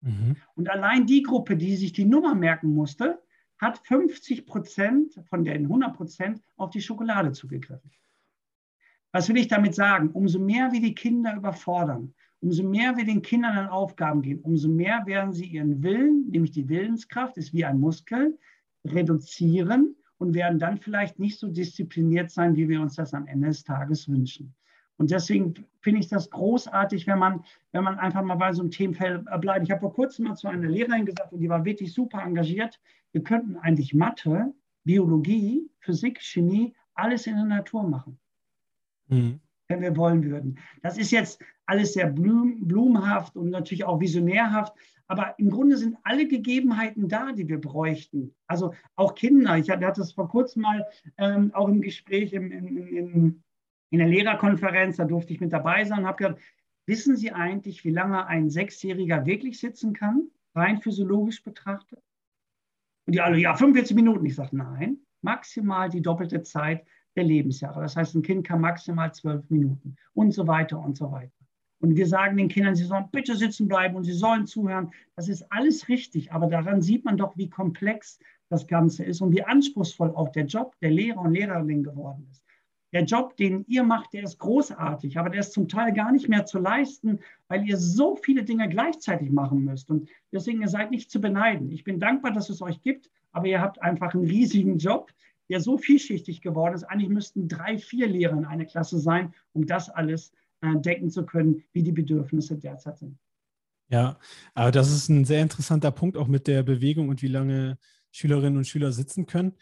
[0.00, 0.36] Mhm.
[0.54, 3.22] Und allein die Gruppe, die sich die Nummer merken musste,
[3.64, 7.90] hat 50 Prozent von den 100 Prozent auf die Schokolade zugegriffen.
[9.12, 10.10] Was will ich damit sagen?
[10.10, 14.68] Umso mehr wir die Kinder überfordern, umso mehr wir den Kindern an Aufgaben geben, umso
[14.68, 18.38] mehr werden sie ihren Willen, nämlich die Willenskraft, ist wie ein Muskel,
[18.84, 23.48] reduzieren und werden dann vielleicht nicht so diszipliniert sein, wie wir uns das am Ende
[23.48, 24.54] des Tages wünschen.
[24.98, 28.70] Und deswegen finde ich das großartig, wenn man, wenn man einfach mal bei so einem
[28.70, 29.64] Themenfeld bleibt.
[29.64, 32.80] Ich habe vor kurzem mal zu einer Lehrerin gesagt, und die war wirklich super engagiert,
[33.12, 38.18] wir könnten eigentlich Mathe, Biologie, Physik, Chemie, alles in der Natur machen.
[39.08, 40.58] Mhm wenn wir wollen würden.
[40.82, 44.74] Das ist jetzt alles sehr blum, blumenhaft und natürlich auch visionärhaft,
[45.06, 48.34] aber im Grunde sind alle Gegebenheiten da, die wir bräuchten.
[48.46, 49.56] Also auch Kinder.
[49.58, 50.86] Ich hatte das vor kurzem mal
[51.18, 53.43] ähm, auch im Gespräch im, in, in,
[53.94, 56.40] in der Lehrerkonferenz, da durfte ich mit dabei sein und habe gesagt,
[56.86, 62.02] wissen Sie eigentlich, wie lange ein Sechsjähriger wirklich sitzen kann, rein physiologisch betrachtet?
[63.06, 64.26] Und die alle, ja, 45 Minuten.
[64.26, 67.82] Ich sage, nein, maximal die doppelte Zeit der Lebensjahre.
[67.82, 71.30] Das heißt, ein Kind kann maximal zwölf Minuten und so weiter und so weiter.
[71.78, 74.90] Und wir sagen den Kindern, sie sollen bitte sitzen bleiben und sie sollen zuhören.
[75.14, 79.30] Das ist alles richtig, aber daran sieht man doch, wie komplex das Ganze ist und
[79.30, 82.43] wie anspruchsvoll auch der Job der Lehrer und Lehrerin geworden ist.
[82.94, 86.28] Der Job, den ihr macht, der ist großartig, aber der ist zum Teil gar nicht
[86.28, 89.90] mehr zu leisten, weil ihr so viele Dinge gleichzeitig machen müsst.
[89.90, 91.72] Und deswegen, ihr seid nicht zu beneiden.
[91.72, 95.12] Ich bin dankbar, dass es euch gibt, aber ihr habt einfach einen riesigen Job,
[95.48, 96.84] der so vielschichtig geworden ist.
[96.84, 100.30] Eigentlich müssten drei, vier Lehrer in einer Klasse sein, um das alles
[100.60, 103.18] äh, decken zu können, wie die Bedürfnisse derzeit sind.
[103.88, 104.20] Ja,
[104.54, 107.76] aber das ist ein sehr interessanter Punkt auch mit der Bewegung und wie lange
[108.12, 109.54] Schülerinnen und Schüler sitzen können.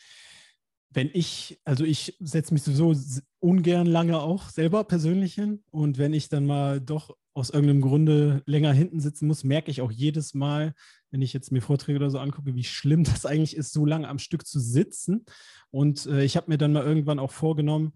[0.94, 2.94] Wenn ich, also ich setze mich sowieso
[3.40, 8.42] ungern lange auch selber persönlich hin und wenn ich dann mal doch aus irgendeinem Grunde
[8.46, 10.74] länger hinten sitzen muss, merke ich auch jedes Mal,
[11.10, 14.08] wenn ich jetzt mir Vorträge oder so angucke, wie schlimm das eigentlich ist, so lange
[14.08, 15.24] am Stück zu sitzen.
[15.70, 17.92] Und äh, ich habe mir dann mal irgendwann auch vorgenommen,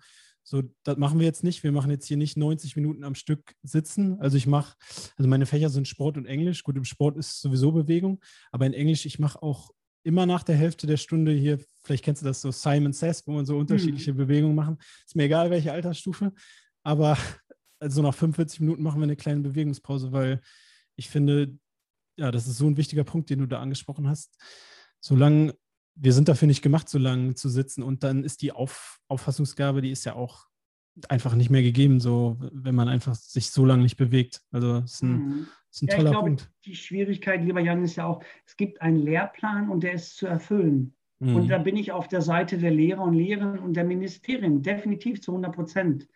[0.49, 1.65] so, das machen wir jetzt nicht.
[1.65, 4.21] Wir machen jetzt hier nicht 90 Minuten am Stück sitzen.
[4.21, 4.77] Also ich mache,
[5.17, 6.63] also meine Fächer sind Sport und Englisch.
[6.63, 8.21] Gut, im Sport ist sowieso Bewegung,
[8.53, 9.71] aber in Englisch, ich mache auch
[10.07, 13.33] immer nach der Hälfte der Stunde hier, vielleicht kennst du das so Simon Says, wo
[13.33, 14.19] man so unterschiedliche mhm.
[14.19, 14.79] Bewegungen machen.
[15.05, 16.33] Ist mir egal, welche Altersstufe,
[16.85, 17.19] aber
[17.81, 20.41] also nach 45 Minuten machen wir eine kleine Bewegungspause, weil
[20.95, 21.59] ich finde,
[22.17, 24.39] ja, das ist so ein wichtiger Punkt, den du da angesprochen hast.
[25.01, 25.55] Solange
[25.97, 29.81] wir sind dafür nicht gemacht, so lange zu sitzen und dann ist die Auf, Auffassungsgabe,
[29.83, 30.47] die ist ja auch
[31.09, 34.43] einfach nicht mehr gegeben, so wenn man einfach sich so lange nicht bewegt.
[34.51, 35.47] Also es ist ein, mhm.
[35.77, 36.51] Ist ein ja, toller glaube, Punkt.
[36.65, 40.27] Die Schwierigkeit, lieber Jan, ist ja auch, es gibt einen Lehrplan und der ist zu
[40.27, 40.95] erfüllen.
[41.19, 41.37] Mhm.
[41.37, 45.21] Und da bin ich auf der Seite der Lehrer und Lehrerinnen und der Ministerien, definitiv
[45.21, 46.09] zu 100 Prozent.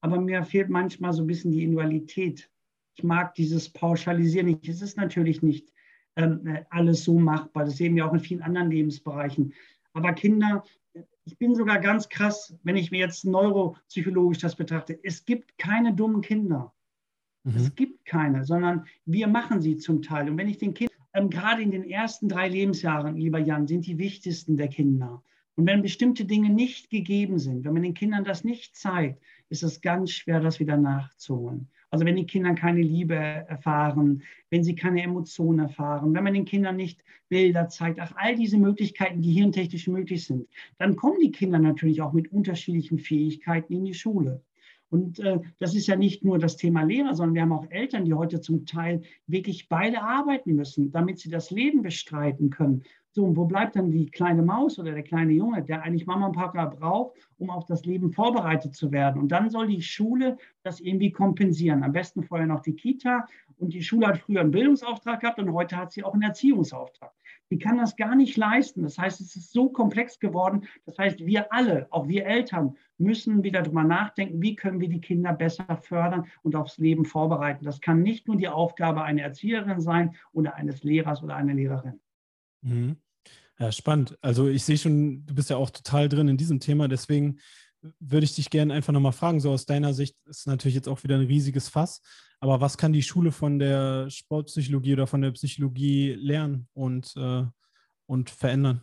[0.00, 2.50] Aber mir fehlt manchmal so ein bisschen die Individualität.
[2.96, 4.68] Ich mag dieses Pauschalisieren nicht.
[4.68, 5.72] Es ist natürlich nicht
[6.16, 7.64] ähm, äh, alles so machbar.
[7.64, 9.52] Das sehen wir auch in vielen anderen Lebensbereichen.
[9.92, 10.62] Aber Kinder,
[11.24, 15.94] ich bin sogar ganz krass, wenn ich mir jetzt neuropsychologisch das betrachte, es gibt keine
[15.94, 16.72] dummen Kinder.
[17.46, 17.56] Mhm.
[17.56, 20.28] Es gibt keine, sondern wir machen sie zum Teil.
[20.28, 23.86] Und wenn ich den Kindern, ähm, gerade in den ersten drei Lebensjahren, lieber Jan, sind
[23.86, 25.22] die wichtigsten der Kinder.
[25.54, 29.62] Und wenn bestimmte Dinge nicht gegeben sind, wenn man den Kindern das nicht zeigt, ist
[29.62, 31.68] es ganz schwer, das wieder nachzuholen.
[31.90, 36.44] Also wenn die Kinder keine Liebe erfahren, wenn sie keine Emotionen erfahren, wenn man den
[36.44, 41.30] Kindern nicht Bilder zeigt, ach, all diese Möglichkeiten, die hirntechnisch möglich sind, dann kommen die
[41.30, 44.42] Kinder natürlich auch mit unterschiedlichen Fähigkeiten in die Schule.
[44.88, 48.04] Und äh, das ist ja nicht nur das Thema Lehrer, sondern wir haben auch Eltern,
[48.04, 52.82] die heute zum Teil wirklich beide arbeiten müssen, damit sie das Leben bestreiten können.
[53.10, 56.26] So, und wo bleibt dann die kleine Maus oder der kleine Junge, der eigentlich Mama
[56.26, 59.22] und Papa braucht, um auf das Leben vorbereitet zu werden?
[59.22, 61.82] Und dann soll die Schule das irgendwie kompensieren.
[61.82, 63.24] Am besten vorher noch die Kita.
[63.56, 67.12] Und die Schule hat früher einen Bildungsauftrag gehabt und heute hat sie auch einen Erziehungsauftrag.
[67.50, 68.82] Die kann das gar nicht leisten.
[68.82, 70.66] Das heißt, es ist so komplex geworden.
[70.84, 75.00] Das heißt, wir alle, auch wir Eltern, müssen wieder darüber nachdenken, wie können wir die
[75.00, 77.64] Kinder besser fördern und aufs Leben vorbereiten.
[77.64, 82.00] Das kann nicht nur die Aufgabe einer Erzieherin sein oder eines Lehrers oder einer Lehrerin.
[82.62, 82.96] Mhm.
[83.58, 84.18] Ja, spannend.
[84.20, 87.38] Also ich sehe schon, du bist ja auch total drin in diesem Thema, deswegen
[88.00, 91.02] würde ich dich gerne einfach nochmal fragen, so aus deiner Sicht ist natürlich jetzt auch
[91.04, 92.00] wieder ein riesiges Fass,
[92.40, 97.44] aber was kann die Schule von der Sportpsychologie oder von der Psychologie lernen und, äh,
[98.06, 98.82] und verändern?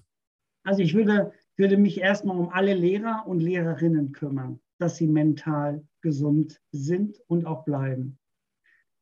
[0.63, 5.85] Also ich würde, würde mich erstmal um alle Lehrer und Lehrerinnen kümmern, dass sie mental
[6.01, 8.17] gesund sind und auch bleiben.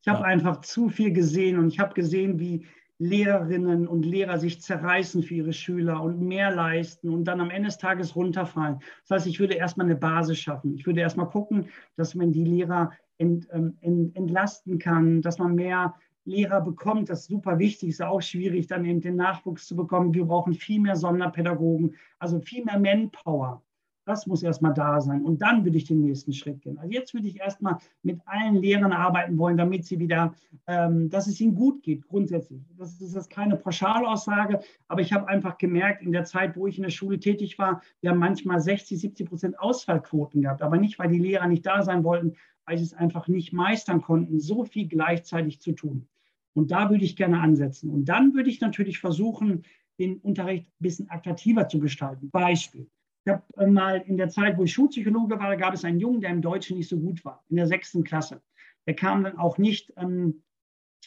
[0.01, 0.25] Ich habe ja.
[0.25, 2.65] einfach zu viel gesehen und ich habe gesehen, wie
[3.01, 7.69] Lehrerinnen und Lehrer sich zerreißen für ihre Schüler und mehr leisten und dann am Ende
[7.69, 8.79] des Tages runterfallen.
[9.07, 10.75] Das heißt, ich würde erstmal eine Basis schaffen.
[10.75, 15.55] Ich würde erstmal gucken, dass man die Lehrer ent, ähm, ent, entlasten kann, dass man
[15.55, 15.95] mehr
[16.25, 17.09] Lehrer bekommt.
[17.09, 20.13] Das ist super wichtig, ist auch schwierig, dann eben den Nachwuchs zu bekommen.
[20.13, 23.63] Wir brauchen viel mehr Sonderpädagogen, also viel mehr Manpower.
[24.11, 25.23] Das muss erstmal da sein.
[25.23, 26.77] Und dann würde ich den nächsten Schritt gehen.
[26.77, 30.35] Also jetzt würde ich erstmal mit allen Lehrern arbeiten wollen, damit sie wieder,
[30.67, 32.61] ähm, dass es ihnen gut geht, grundsätzlich.
[32.77, 34.59] Das ist jetzt keine Pauschalaussage,
[34.89, 37.81] aber ich habe einfach gemerkt, in der Zeit, wo ich in der Schule tätig war,
[38.01, 40.61] wir haben manchmal 60, 70 Prozent Ausfallquoten gehabt.
[40.61, 42.33] Aber nicht, weil die Lehrer nicht da sein wollten,
[42.65, 46.09] weil sie es einfach nicht meistern konnten, so viel gleichzeitig zu tun.
[46.53, 47.89] Und da würde ich gerne ansetzen.
[47.89, 49.63] Und dann würde ich natürlich versuchen,
[49.99, 52.29] den Unterricht ein bisschen attraktiver zu gestalten.
[52.29, 52.89] Beispiel.
[53.25, 56.21] Ich habe äh, mal in der Zeit, wo ich Schulpsychologe war, gab es einen Jungen,
[56.21, 58.41] der im Deutschen nicht so gut war, in der sechsten Klasse.
[58.87, 60.43] Der kam dann auch nicht, ähm,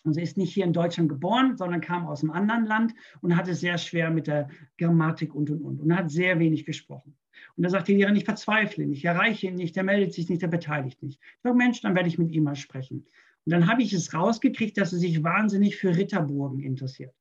[0.05, 3.55] also ist nicht hier in Deutschland geboren, sondern kam aus einem anderen Land und hatte
[3.55, 4.49] sehr schwer mit der
[4.79, 7.17] Grammatik und und und und hat sehr wenig gesprochen.
[7.57, 10.29] Und da sagt die Lehrerin, ich verzweifle nicht, ich erreiche ihn nicht, der meldet sich
[10.29, 11.21] nicht, der beteiligt nicht.
[11.21, 13.07] Ich sage, Mensch, dann werde ich mit ihm mal sprechen.
[13.45, 17.15] Und dann habe ich es rausgekriegt, dass er sich wahnsinnig für Ritterburgen interessiert.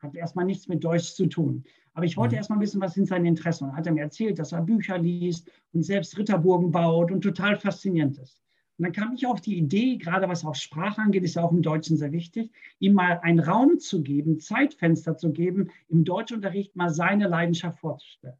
[0.00, 1.64] Hat erstmal nichts mit Deutsch zu tun.
[1.96, 2.40] Aber ich wollte mhm.
[2.40, 3.64] erstmal wissen, was sind seine Interessen.
[3.64, 7.56] Und hat er mir erzählt, dass er Bücher liest und selbst Ritterburgen baut und total
[7.56, 8.42] faszinierend ist.
[8.76, 11.52] Und dann kam ich auf die Idee, gerade was auch Sprache angeht, ist ja auch
[11.52, 16.76] im Deutschen sehr wichtig, ihm mal einen Raum zu geben, Zeitfenster zu geben, im Deutschunterricht
[16.76, 18.36] mal seine Leidenschaft vorzustellen.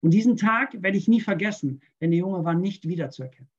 [0.00, 3.50] Und diesen Tag werde ich nie vergessen, denn der Junge war nicht wiederzuerkennen.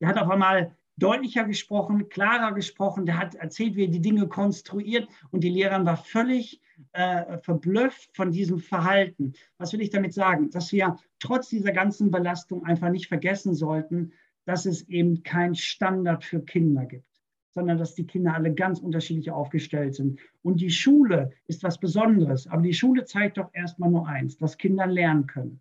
[0.00, 4.28] Er hat auf einmal deutlicher gesprochen, klarer gesprochen, der hat erzählt, wie er die Dinge
[4.28, 6.60] konstruiert und die Lehrerin war völlig
[6.92, 9.32] äh, verblüfft von diesem Verhalten.
[9.58, 10.50] Was will ich damit sagen?
[10.50, 14.12] Dass wir trotz dieser ganzen Belastung einfach nicht vergessen sollten,
[14.44, 17.06] dass es eben kein Standard für Kinder gibt,
[17.50, 20.20] sondern dass die Kinder alle ganz unterschiedlich aufgestellt sind.
[20.42, 24.58] Und die Schule ist was Besonderes, aber die Schule zeigt doch erstmal nur eins, dass
[24.58, 25.60] Kinder lernen können.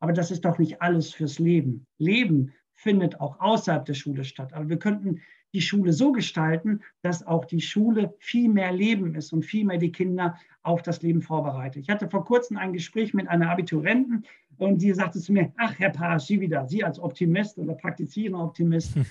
[0.00, 1.86] Aber das ist doch nicht alles fürs Leben.
[1.98, 4.52] Leben findet auch außerhalb der Schule statt.
[4.52, 5.20] Aber wir könnten
[5.52, 9.78] die Schule so gestalten, dass auch die Schule viel mehr Leben ist und viel mehr
[9.78, 11.82] die Kinder auf das Leben vorbereitet.
[11.82, 14.24] Ich hatte vor kurzem ein Gespräch mit einer Abiturienten
[14.58, 18.94] und die sagte zu mir, ach Herr Sie wieder, Sie als Optimist oder praktizierender Optimist.
[18.94, 19.06] Hm.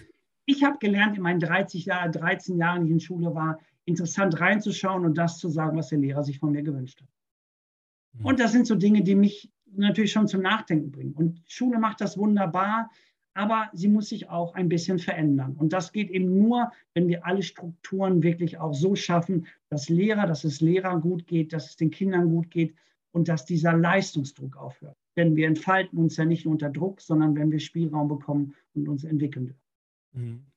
[0.46, 4.40] Ich habe gelernt in meinen 30 Jahren, 13 Jahren, die ich in Schule war, interessant
[4.40, 7.10] reinzuschauen und das zu sagen, was der Lehrer sich von mir gewünscht hat.
[8.18, 8.26] Hm.
[8.28, 11.14] Und das sind so Dinge, die mich natürlich schon zum Nachdenken bringen.
[11.14, 12.90] Und Schule macht das wunderbar
[13.38, 15.56] aber sie muss sich auch ein bisschen verändern.
[15.56, 20.26] Und das geht eben nur, wenn wir alle Strukturen wirklich auch so schaffen, dass Lehrer,
[20.26, 22.74] dass es Lehrern gut geht, dass es den Kindern gut geht
[23.12, 24.98] und dass dieser Leistungsdruck aufhört.
[25.16, 28.90] Denn wir entfalten uns ja nicht nur unter Druck, sondern wenn wir Spielraum bekommen und
[28.90, 29.54] uns entwickeln.
[30.14, 30.48] Mhm.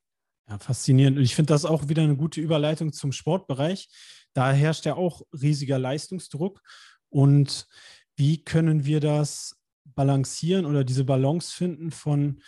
[0.48, 1.18] Ja, faszinierend.
[1.18, 3.90] Und ich finde das auch wieder eine gute Überleitung zum Sportbereich.
[4.32, 6.62] Da herrscht ja auch riesiger Leistungsdruck.
[7.10, 7.68] Und
[8.16, 12.40] wie können wir das balancieren oder diese Balance finden von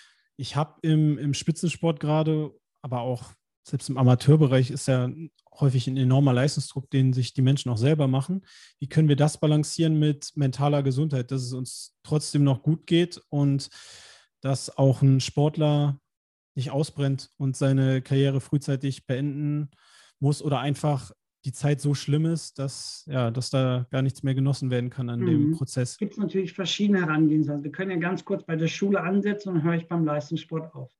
[0.42, 3.32] ich habe im, im Spitzensport gerade, aber auch
[3.64, 5.08] selbst im Amateurbereich ist ja
[5.54, 8.44] häufig ein enormer Leistungsdruck, den sich die Menschen auch selber machen.
[8.80, 13.22] Wie können wir das balancieren mit mentaler Gesundheit, dass es uns trotzdem noch gut geht
[13.28, 13.68] und
[14.40, 16.00] dass auch ein Sportler
[16.56, 19.70] nicht ausbrennt und seine Karriere frühzeitig beenden
[20.18, 21.12] muss oder einfach
[21.44, 25.08] die Zeit so schlimm ist, dass, ja, dass da gar nichts mehr genossen werden kann
[25.08, 25.26] an mhm.
[25.26, 25.92] dem Prozess.
[25.92, 27.64] Es gibt natürlich verschiedene Herangehensweisen.
[27.64, 30.74] Wir können ja ganz kurz bei der Schule ansetzen und dann höre ich beim Leistungssport
[30.74, 30.90] auf.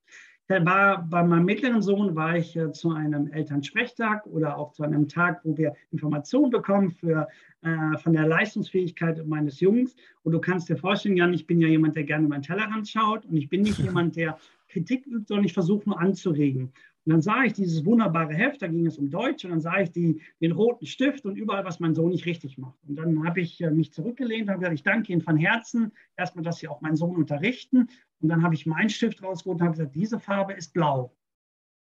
[0.49, 5.09] War, bei meinem mittleren Sohn war ich äh, zu einem Elternsprechtag oder auch zu einem
[5.09, 7.27] Tag, wo wir Informationen bekommen für,
[7.63, 9.95] äh, von der Leistungsfähigkeit meines Jungs.
[10.25, 12.87] Und du kannst dir vorstellen, Jan, ich bin ja jemand, der gerne über den Tellerrand
[12.87, 14.37] schaut und ich bin nicht jemand, der
[14.69, 16.73] Kritik übt, sondern ich versuche nur anzuregen.
[17.05, 19.81] Und dann sah ich dieses wunderbare Heft, da ging es um Deutsch, und dann sah
[19.81, 22.79] ich die, den roten Stift und überall, was mein Sohn nicht richtig macht.
[22.87, 25.93] Und dann habe ich äh, mich zurückgelehnt und habe gesagt, ich danke Ihnen von Herzen,
[26.17, 27.89] erstmal, dass Sie auch meinen Sohn unterrichten.
[28.21, 31.17] Und dann habe ich meinen Stift rausgeholt und habe gesagt, diese Farbe ist blau.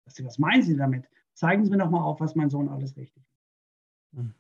[0.05, 1.07] Was meinen Sie damit?
[1.33, 3.23] Zeigen Sie mir doch mal auf, was mein Sohn alles richtig
[4.13, 4.23] macht.
[4.23, 4.33] Hm.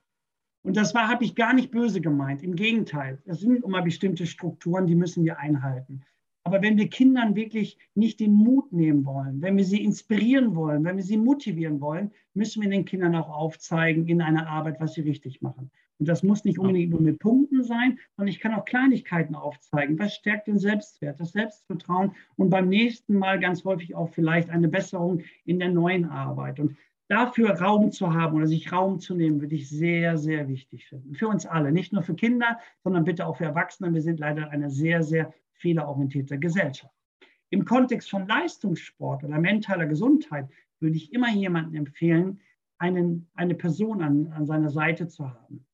[0.63, 2.43] Und das war, habe ich gar nicht böse gemeint.
[2.43, 6.03] Im Gegenteil, es sind immer bestimmte Strukturen, die müssen wir einhalten.
[6.43, 10.83] Aber wenn wir Kindern wirklich nicht den Mut nehmen wollen, wenn wir sie inspirieren wollen,
[10.83, 14.93] wenn wir sie motivieren wollen, müssen wir den Kindern auch aufzeigen in einer Arbeit, was
[14.93, 15.69] sie richtig machen.
[15.99, 19.99] Und das muss nicht unbedingt nur mit Punkten sein, sondern ich kann auch Kleinigkeiten aufzeigen.
[19.99, 24.67] Was stärkt den Selbstwert, das Selbstvertrauen und beim nächsten Mal ganz häufig auch vielleicht eine
[24.67, 26.59] Besserung in der neuen Arbeit.
[26.59, 26.75] Und
[27.07, 31.13] dafür Raum zu haben oder sich Raum zu nehmen, würde ich sehr, sehr wichtig finden.
[31.13, 33.93] Für uns alle, nicht nur für Kinder, sondern bitte auch für Erwachsene.
[33.93, 35.31] Wir sind leider eine sehr, sehr
[35.61, 36.93] fehlerorientierte Gesellschaft.
[37.49, 40.49] Im Kontext von Leistungssport oder mentaler Gesundheit
[40.79, 42.39] würde ich immer jemandem empfehlen,
[42.77, 45.65] einen, eine Person an, an seiner Seite zu haben,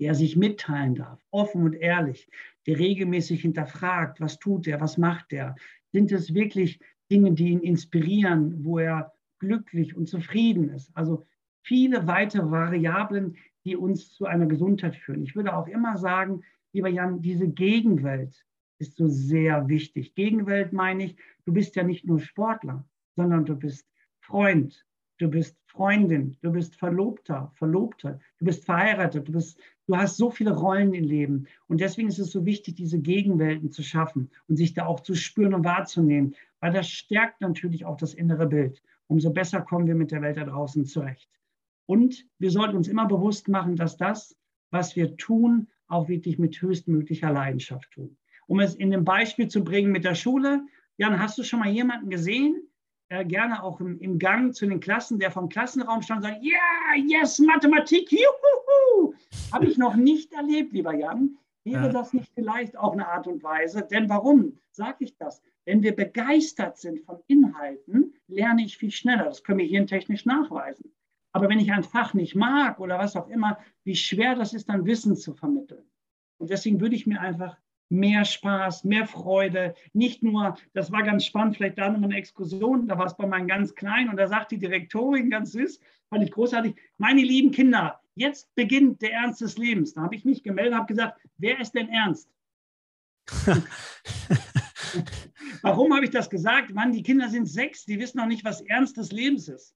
[0.00, 2.28] der sich mitteilen darf, offen und ehrlich,
[2.66, 5.54] der regelmäßig hinterfragt, was tut er, was macht er.
[5.92, 6.80] Sind es wirklich
[7.10, 10.90] Dinge, die ihn inspirieren, wo er glücklich und zufrieden ist?
[10.96, 11.24] Also
[11.62, 15.22] viele weitere Variablen, die uns zu einer Gesundheit führen.
[15.22, 18.44] Ich würde auch immer sagen, lieber Jan, diese Gegenwelt,
[18.78, 20.14] ist so sehr wichtig.
[20.14, 22.84] Gegenwelt meine ich, du bist ja nicht nur Sportler,
[23.16, 23.86] sondern du bist
[24.20, 24.84] Freund,
[25.18, 30.30] du bist Freundin, du bist Verlobter, Verlobte, du bist verheiratet, du, bist, du hast so
[30.30, 31.46] viele Rollen im Leben.
[31.66, 35.14] Und deswegen ist es so wichtig, diese Gegenwelten zu schaffen und sich da auch zu
[35.14, 38.82] spüren und wahrzunehmen, weil das stärkt natürlich auch das innere Bild.
[39.08, 41.28] Umso besser kommen wir mit der Welt da draußen zurecht.
[41.86, 44.36] Und wir sollten uns immer bewusst machen, dass das,
[44.70, 48.18] was wir tun, auch wirklich mit höchstmöglicher Leidenschaft tun
[48.48, 50.66] um es in dem Beispiel zu bringen mit der Schule.
[50.96, 52.68] Jan, hast du schon mal jemanden gesehen,
[53.10, 56.42] äh, gerne auch im, im, Gang zu den Klassen, der vom Klassenraum stand und sagt,
[56.42, 56.58] ja,
[56.96, 59.14] yeah, yes, Mathematik, juhu!
[59.52, 61.36] Habe ich noch nicht erlebt, lieber Jan.
[61.64, 61.92] Wäre ja.
[61.92, 63.86] das nicht vielleicht auch eine Art und Weise?
[63.90, 65.42] Denn warum sage ich das?
[65.64, 69.24] Wenn wir begeistert sind von Inhalten, lerne ich viel schneller.
[69.24, 70.92] Das können wir hier technisch nachweisen.
[71.32, 74.68] Aber wenn ich ein Fach nicht mag oder was auch immer, wie schwer das ist,
[74.68, 75.84] dann Wissen zu vermitteln.
[76.38, 77.58] Und deswegen würde ich mir einfach
[77.88, 79.74] mehr Spaß, mehr Freude.
[79.92, 83.26] Nicht nur, das war ganz spannend, vielleicht da nochmal eine Exkursion, da war es bei
[83.26, 85.80] meinem ganz Kleinen und da sagt die Direktorin ganz süß,
[86.10, 89.94] fand ich großartig, meine lieben Kinder, jetzt beginnt der Ernst des Lebens.
[89.94, 92.30] Da habe ich mich gemeldet, habe gesagt, wer ist denn ernst?
[95.62, 96.72] Warum habe ich das gesagt?
[96.72, 99.74] Mann, die Kinder sind sechs, die wissen noch nicht, was Ernst des Lebens ist.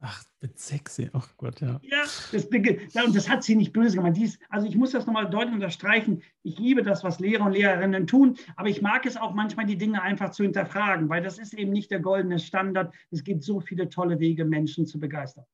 [0.00, 1.80] Ach, mit sexy, ach oh Gott, ja.
[1.82, 4.16] Ja, das, und das hat sie nicht böse gemacht.
[4.16, 6.22] Dies, also ich muss das nochmal deutlich unterstreichen.
[6.42, 9.78] Ich liebe das, was Lehrer und Lehrerinnen tun, aber ich mag es auch manchmal, die
[9.78, 12.94] Dinge einfach zu hinterfragen, weil das ist eben nicht der goldene Standard.
[13.10, 15.46] Es gibt so viele tolle Wege, Menschen zu begeistern.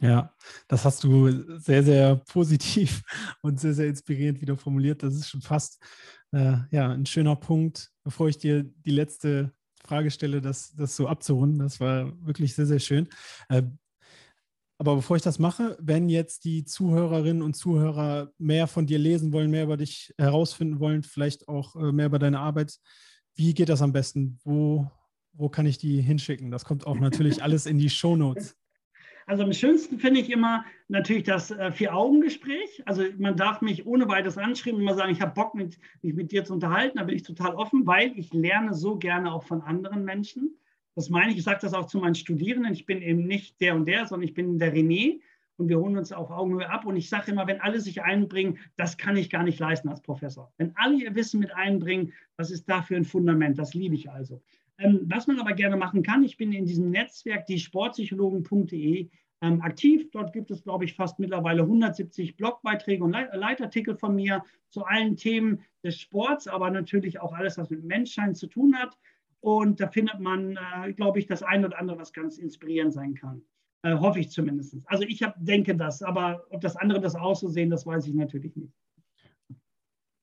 [0.00, 0.34] Ja,
[0.66, 3.02] das hast du sehr, sehr positiv
[3.42, 5.02] und sehr, sehr inspirierend wieder formuliert.
[5.02, 5.82] Das ist schon fast
[6.32, 9.52] äh, ja, ein schöner Punkt, bevor ich dir die letzte
[9.84, 11.58] Frage stelle, das, das so abzurunden.
[11.58, 13.08] Das war wirklich sehr, sehr schön.
[13.48, 13.62] Äh,
[14.78, 19.32] aber bevor ich das mache, wenn jetzt die Zuhörerinnen und Zuhörer mehr von dir lesen
[19.32, 22.78] wollen, mehr über dich herausfinden wollen, vielleicht auch äh, mehr über deine Arbeit,
[23.34, 24.38] wie geht das am besten?
[24.42, 24.90] Wo,
[25.32, 26.50] wo kann ich die hinschicken?
[26.50, 28.56] Das kommt auch natürlich alles in die Show Notes.
[29.30, 32.82] Also am schönsten finde ich immer natürlich das äh, Vier-Augen-Gespräch.
[32.84, 36.32] Also man darf mich ohne weiteres anschreiben, immer sagen, ich habe Bock, mit, mich mit
[36.32, 36.98] dir zu unterhalten.
[36.98, 40.58] Da bin ich total offen, weil ich lerne so gerne auch von anderen Menschen.
[40.96, 42.72] Das meine ich, ich sage das auch zu meinen Studierenden.
[42.72, 45.20] Ich bin eben nicht der und der, sondern ich bin der René
[45.58, 46.84] und wir holen uns auf Augenhöhe ab.
[46.84, 50.02] Und ich sage immer, wenn alle sich einbringen, das kann ich gar nicht leisten als
[50.02, 50.52] Professor.
[50.56, 53.60] Wenn alle ihr Wissen mit einbringen, was ist da für ein Fundament?
[53.60, 54.42] Das liebe ich also.
[54.80, 59.10] Ähm, was man aber gerne machen kann, ich bin in diesem Netzwerk die sportpsychologen.de
[59.42, 60.10] ähm, aktiv.
[60.10, 65.16] Dort gibt es, glaube ich, fast mittlerweile 170 Blogbeiträge und Leitartikel von mir zu allen
[65.16, 68.96] Themen des Sports, aber natürlich auch alles, was mit Menschsein zu tun hat.
[69.40, 73.14] Und da findet man, äh, glaube ich, das eine oder andere, was ganz inspirierend sein
[73.14, 73.42] kann.
[73.82, 74.76] Äh, hoffe ich zumindest.
[74.86, 78.06] Also ich hab, denke das, aber ob das andere das auch so sehen, das weiß
[78.06, 78.72] ich natürlich nicht.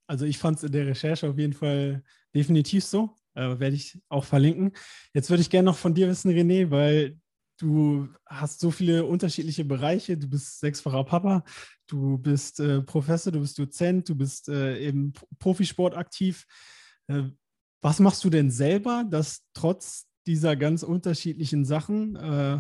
[0.07, 2.03] Also ich fand es in der Recherche auf jeden Fall
[2.33, 3.15] definitiv so.
[3.37, 4.71] Äh, werde ich auch verlinken.
[5.13, 7.19] Jetzt würde ich gerne noch von dir wissen, René, weil
[7.59, 10.17] du hast so viele unterschiedliche Bereiche.
[10.17, 11.43] Du bist sechsfacher Papa,
[11.85, 16.47] du bist äh, Professor, du bist Dozent, du bist äh, im Profisport aktiv.
[17.07, 17.25] Äh,
[17.81, 22.57] was machst du denn selber, dass trotz dieser ganz unterschiedlichen Sachen äh,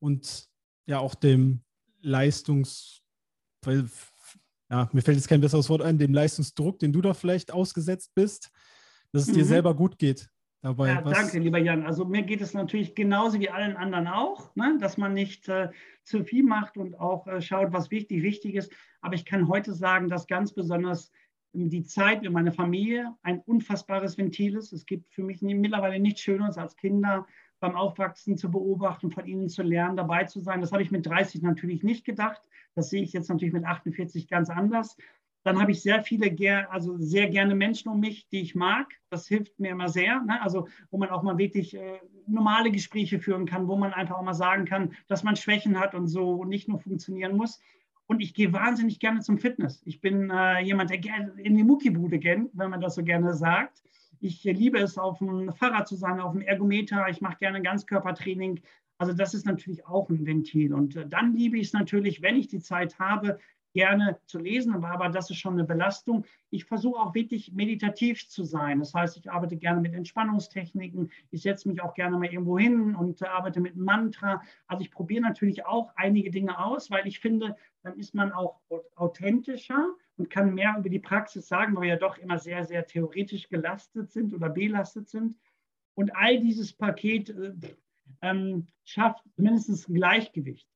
[0.00, 0.48] und
[0.86, 1.62] ja auch dem
[2.00, 3.02] Leistungs,
[3.64, 8.12] ja, mir fällt jetzt kein besseres Wort ein, dem Leistungsdruck, den du da vielleicht ausgesetzt
[8.16, 8.50] bist,
[9.12, 9.34] dass es mhm.
[9.34, 10.28] dir selber gut geht?
[10.60, 10.88] dabei.
[10.88, 11.84] Ja, danke, lieber Jan.
[11.84, 14.76] Also mir geht es natürlich genauso wie allen anderen auch, ne?
[14.80, 15.70] dass man nicht äh,
[16.04, 18.72] zu viel macht und auch äh, schaut, was wichtig, wichtig ist.
[19.00, 21.12] Aber ich kann heute sagen, dass ganz besonders
[21.52, 24.72] die Zeit mit meiner Familie ein unfassbares Ventil ist.
[24.72, 27.26] Es gibt für mich mittlerweile nichts Schöneres als Kinder
[27.60, 30.60] beim Aufwachsen zu beobachten, von ihnen zu lernen, dabei zu sein.
[30.60, 32.42] Das habe ich mit 30 natürlich nicht gedacht.
[32.74, 34.96] Das sehe ich jetzt natürlich mit 48 ganz anders.
[35.44, 38.92] Dann habe ich sehr viele, also sehr gerne Menschen um mich, die ich mag.
[39.10, 40.20] Das hilft mir immer sehr.
[40.22, 40.40] Ne?
[40.42, 44.22] Also wo man auch mal wirklich äh, normale Gespräche führen kann, wo man einfach auch
[44.22, 47.60] mal sagen kann, dass man Schwächen hat und so nicht nur funktionieren muss.
[48.06, 49.82] Und ich gehe wahnsinnig gerne zum Fitness.
[49.84, 53.34] Ich bin äh, jemand, der gerne in die Muckibude geht, wenn man das so gerne
[53.34, 53.82] sagt.
[54.20, 57.06] Ich liebe es, auf dem Fahrrad zu sein, auf dem Ergometer.
[57.08, 58.60] Ich mache gerne Ganzkörpertraining.
[58.96, 60.74] Also das ist natürlich auch ein Ventil.
[60.74, 63.38] Und äh, dann liebe ich es natürlich, wenn ich die Zeit habe,
[63.74, 66.24] gerne zu lesen, aber das ist schon eine Belastung.
[66.50, 68.78] Ich versuche auch wirklich meditativ zu sein.
[68.78, 71.10] Das heißt, ich arbeite gerne mit Entspannungstechniken.
[71.30, 74.42] Ich setze mich auch gerne mal irgendwo hin und arbeite mit Mantra.
[74.66, 78.60] Also ich probiere natürlich auch einige Dinge aus, weil ich finde, dann ist man auch
[78.96, 82.86] authentischer und kann mehr über die Praxis sagen, weil wir ja doch immer sehr, sehr
[82.86, 85.36] theoretisch gelastet sind oder belastet sind.
[85.94, 87.52] Und all dieses Paket äh,
[88.22, 90.68] ähm, schafft mindestens ein Gleichgewicht.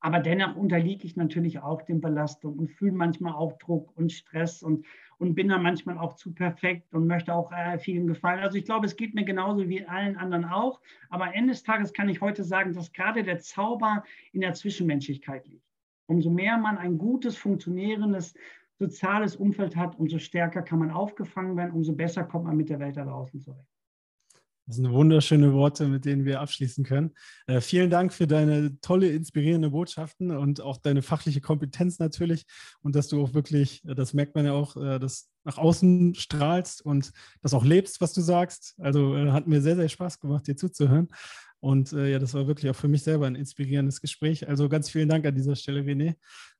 [0.00, 4.62] Aber dennoch unterliege ich natürlich auch den Belastungen und fühle manchmal auch Druck und Stress
[4.62, 4.86] und,
[5.18, 8.40] und bin dann manchmal auch zu perfekt und möchte auch äh, vielen gefallen.
[8.40, 10.80] Also ich glaube, es geht mir genauso wie allen anderen auch.
[11.10, 14.54] Aber am Ende des Tages kann ich heute sagen, dass gerade der Zauber in der
[14.54, 15.66] Zwischenmenschlichkeit liegt.
[16.06, 18.34] Umso mehr man ein gutes, funktionierendes
[18.78, 22.80] soziales Umfeld hat, umso stärker kann man aufgefangen werden, umso besser kommt man mit der
[22.80, 23.79] Welt da draußen zurecht.
[24.70, 27.10] Das sind wunderschöne Worte, mit denen wir abschließen können.
[27.48, 32.46] Äh, vielen Dank für deine tolle, inspirierende Botschaften und auch deine fachliche Kompetenz natürlich
[32.80, 36.14] und dass du auch wirklich, äh, das merkt man ja auch, äh, das nach außen
[36.14, 37.10] strahlst und
[37.42, 38.76] das auch lebst, was du sagst.
[38.78, 41.08] Also äh, hat mir sehr, sehr Spaß gemacht, dir zuzuhören.
[41.58, 44.48] Und äh, ja, das war wirklich auch für mich selber ein inspirierendes Gespräch.
[44.48, 46.14] Also ganz vielen Dank an dieser Stelle, René,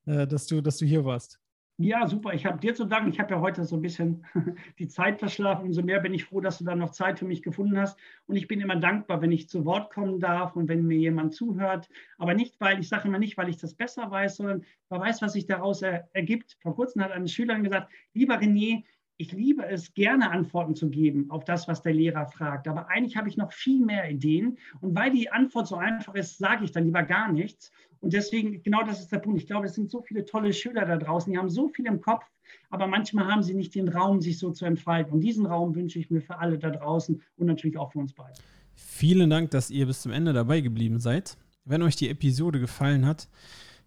[0.06, 1.39] äh, dass, du, dass du hier warst.
[1.82, 2.34] Ja, super.
[2.34, 3.08] Ich habe dir zu danken.
[3.08, 4.26] Ich habe ja heute so ein bisschen
[4.78, 5.64] die Zeit verschlafen.
[5.64, 7.98] Umso mehr bin ich froh, dass du da noch Zeit für mich gefunden hast.
[8.26, 11.32] Und ich bin immer dankbar, wenn ich zu Wort kommen darf und wenn mir jemand
[11.32, 11.88] zuhört.
[12.18, 15.22] Aber nicht, weil ich sage immer nicht, weil ich das besser weiß, sondern weil weiß,
[15.22, 16.58] was sich daraus er, ergibt.
[16.60, 18.84] Vor kurzem hat eine Schülerin gesagt, lieber René,
[19.16, 22.68] ich liebe es, gerne Antworten zu geben auf das, was der Lehrer fragt.
[22.68, 24.58] Aber eigentlich habe ich noch viel mehr Ideen.
[24.82, 27.72] Und weil die Antwort so einfach ist, sage ich dann lieber gar nichts.
[28.00, 29.40] Und deswegen, genau das ist der Punkt.
[29.40, 32.00] Ich glaube, es sind so viele tolle Schüler da draußen, die haben so viel im
[32.00, 32.24] Kopf,
[32.70, 35.12] aber manchmal haben sie nicht den Raum, sich so zu entfalten.
[35.12, 38.14] Und diesen Raum wünsche ich mir für alle da draußen und natürlich auch für uns
[38.14, 38.38] beide.
[38.74, 41.36] Vielen Dank, dass ihr bis zum Ende dabei geblieben seid.
[41.64, 43.28] Wenn euch die Episode gefallen hat,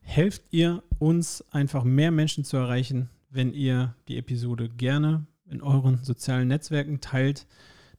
[0.02, 6.04] helft ihr uns einfach mehr Menschen zu erreichen, wenn ihr die Episode gerne in euren
[6.04, 7.48] sozialen Netzwerken teilt,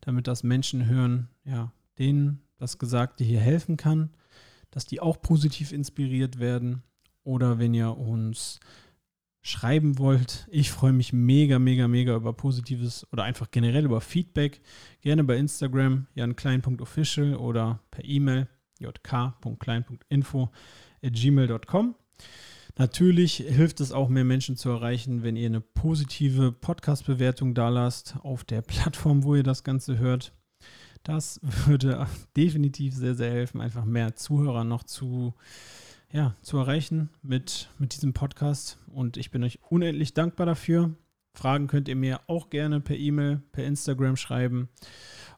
[0.01, 4.11] damit das Menschen hören, ja, denen das Gesagte hier helfen kann,
[4.75, 6.83] dass die auch positiv inspiriert werden.
[7.23, 8.59] Oder wenn ihr uns
[9.41, 14.61] schreiben wollt, ich freue mich mega, mega, mega über positives oder einfach generell über Feedback.
[15.01, 18.49] Gerne bei Instagram janklein.official oder per E-Mail
[18.81, 20.51] jk.klein.info
[21.03, 21.95] at gmail.com.
[22.77, 28.17] Natürlich hilft es auch, mehr Menschen zu erreichen, wenn ihr eine positive Podcast-Bewertung da lasst
[28.23, 30.33] auf der Plattform, wo ihr das Ganze hört.
[31.05, 35.35] Das würde definitiv sehr, sehr helfen, einfach mehr Zuhörer noch zu,
[36.11, 38.79] ja, zu erreichen mit, mit diesem Podcast.
[38.89, 40.95] Und ich bin euch unendlich dankbar dafür.
[41.35, 44.69] Fragen könnt ihr mir auch gerne per E-Mail, per Instagram schreiben.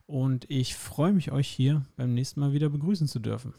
[0.06, 3.52] Und ich freue mich, euch hier beim nächsten Mal wieder begrüßen zu dürfen.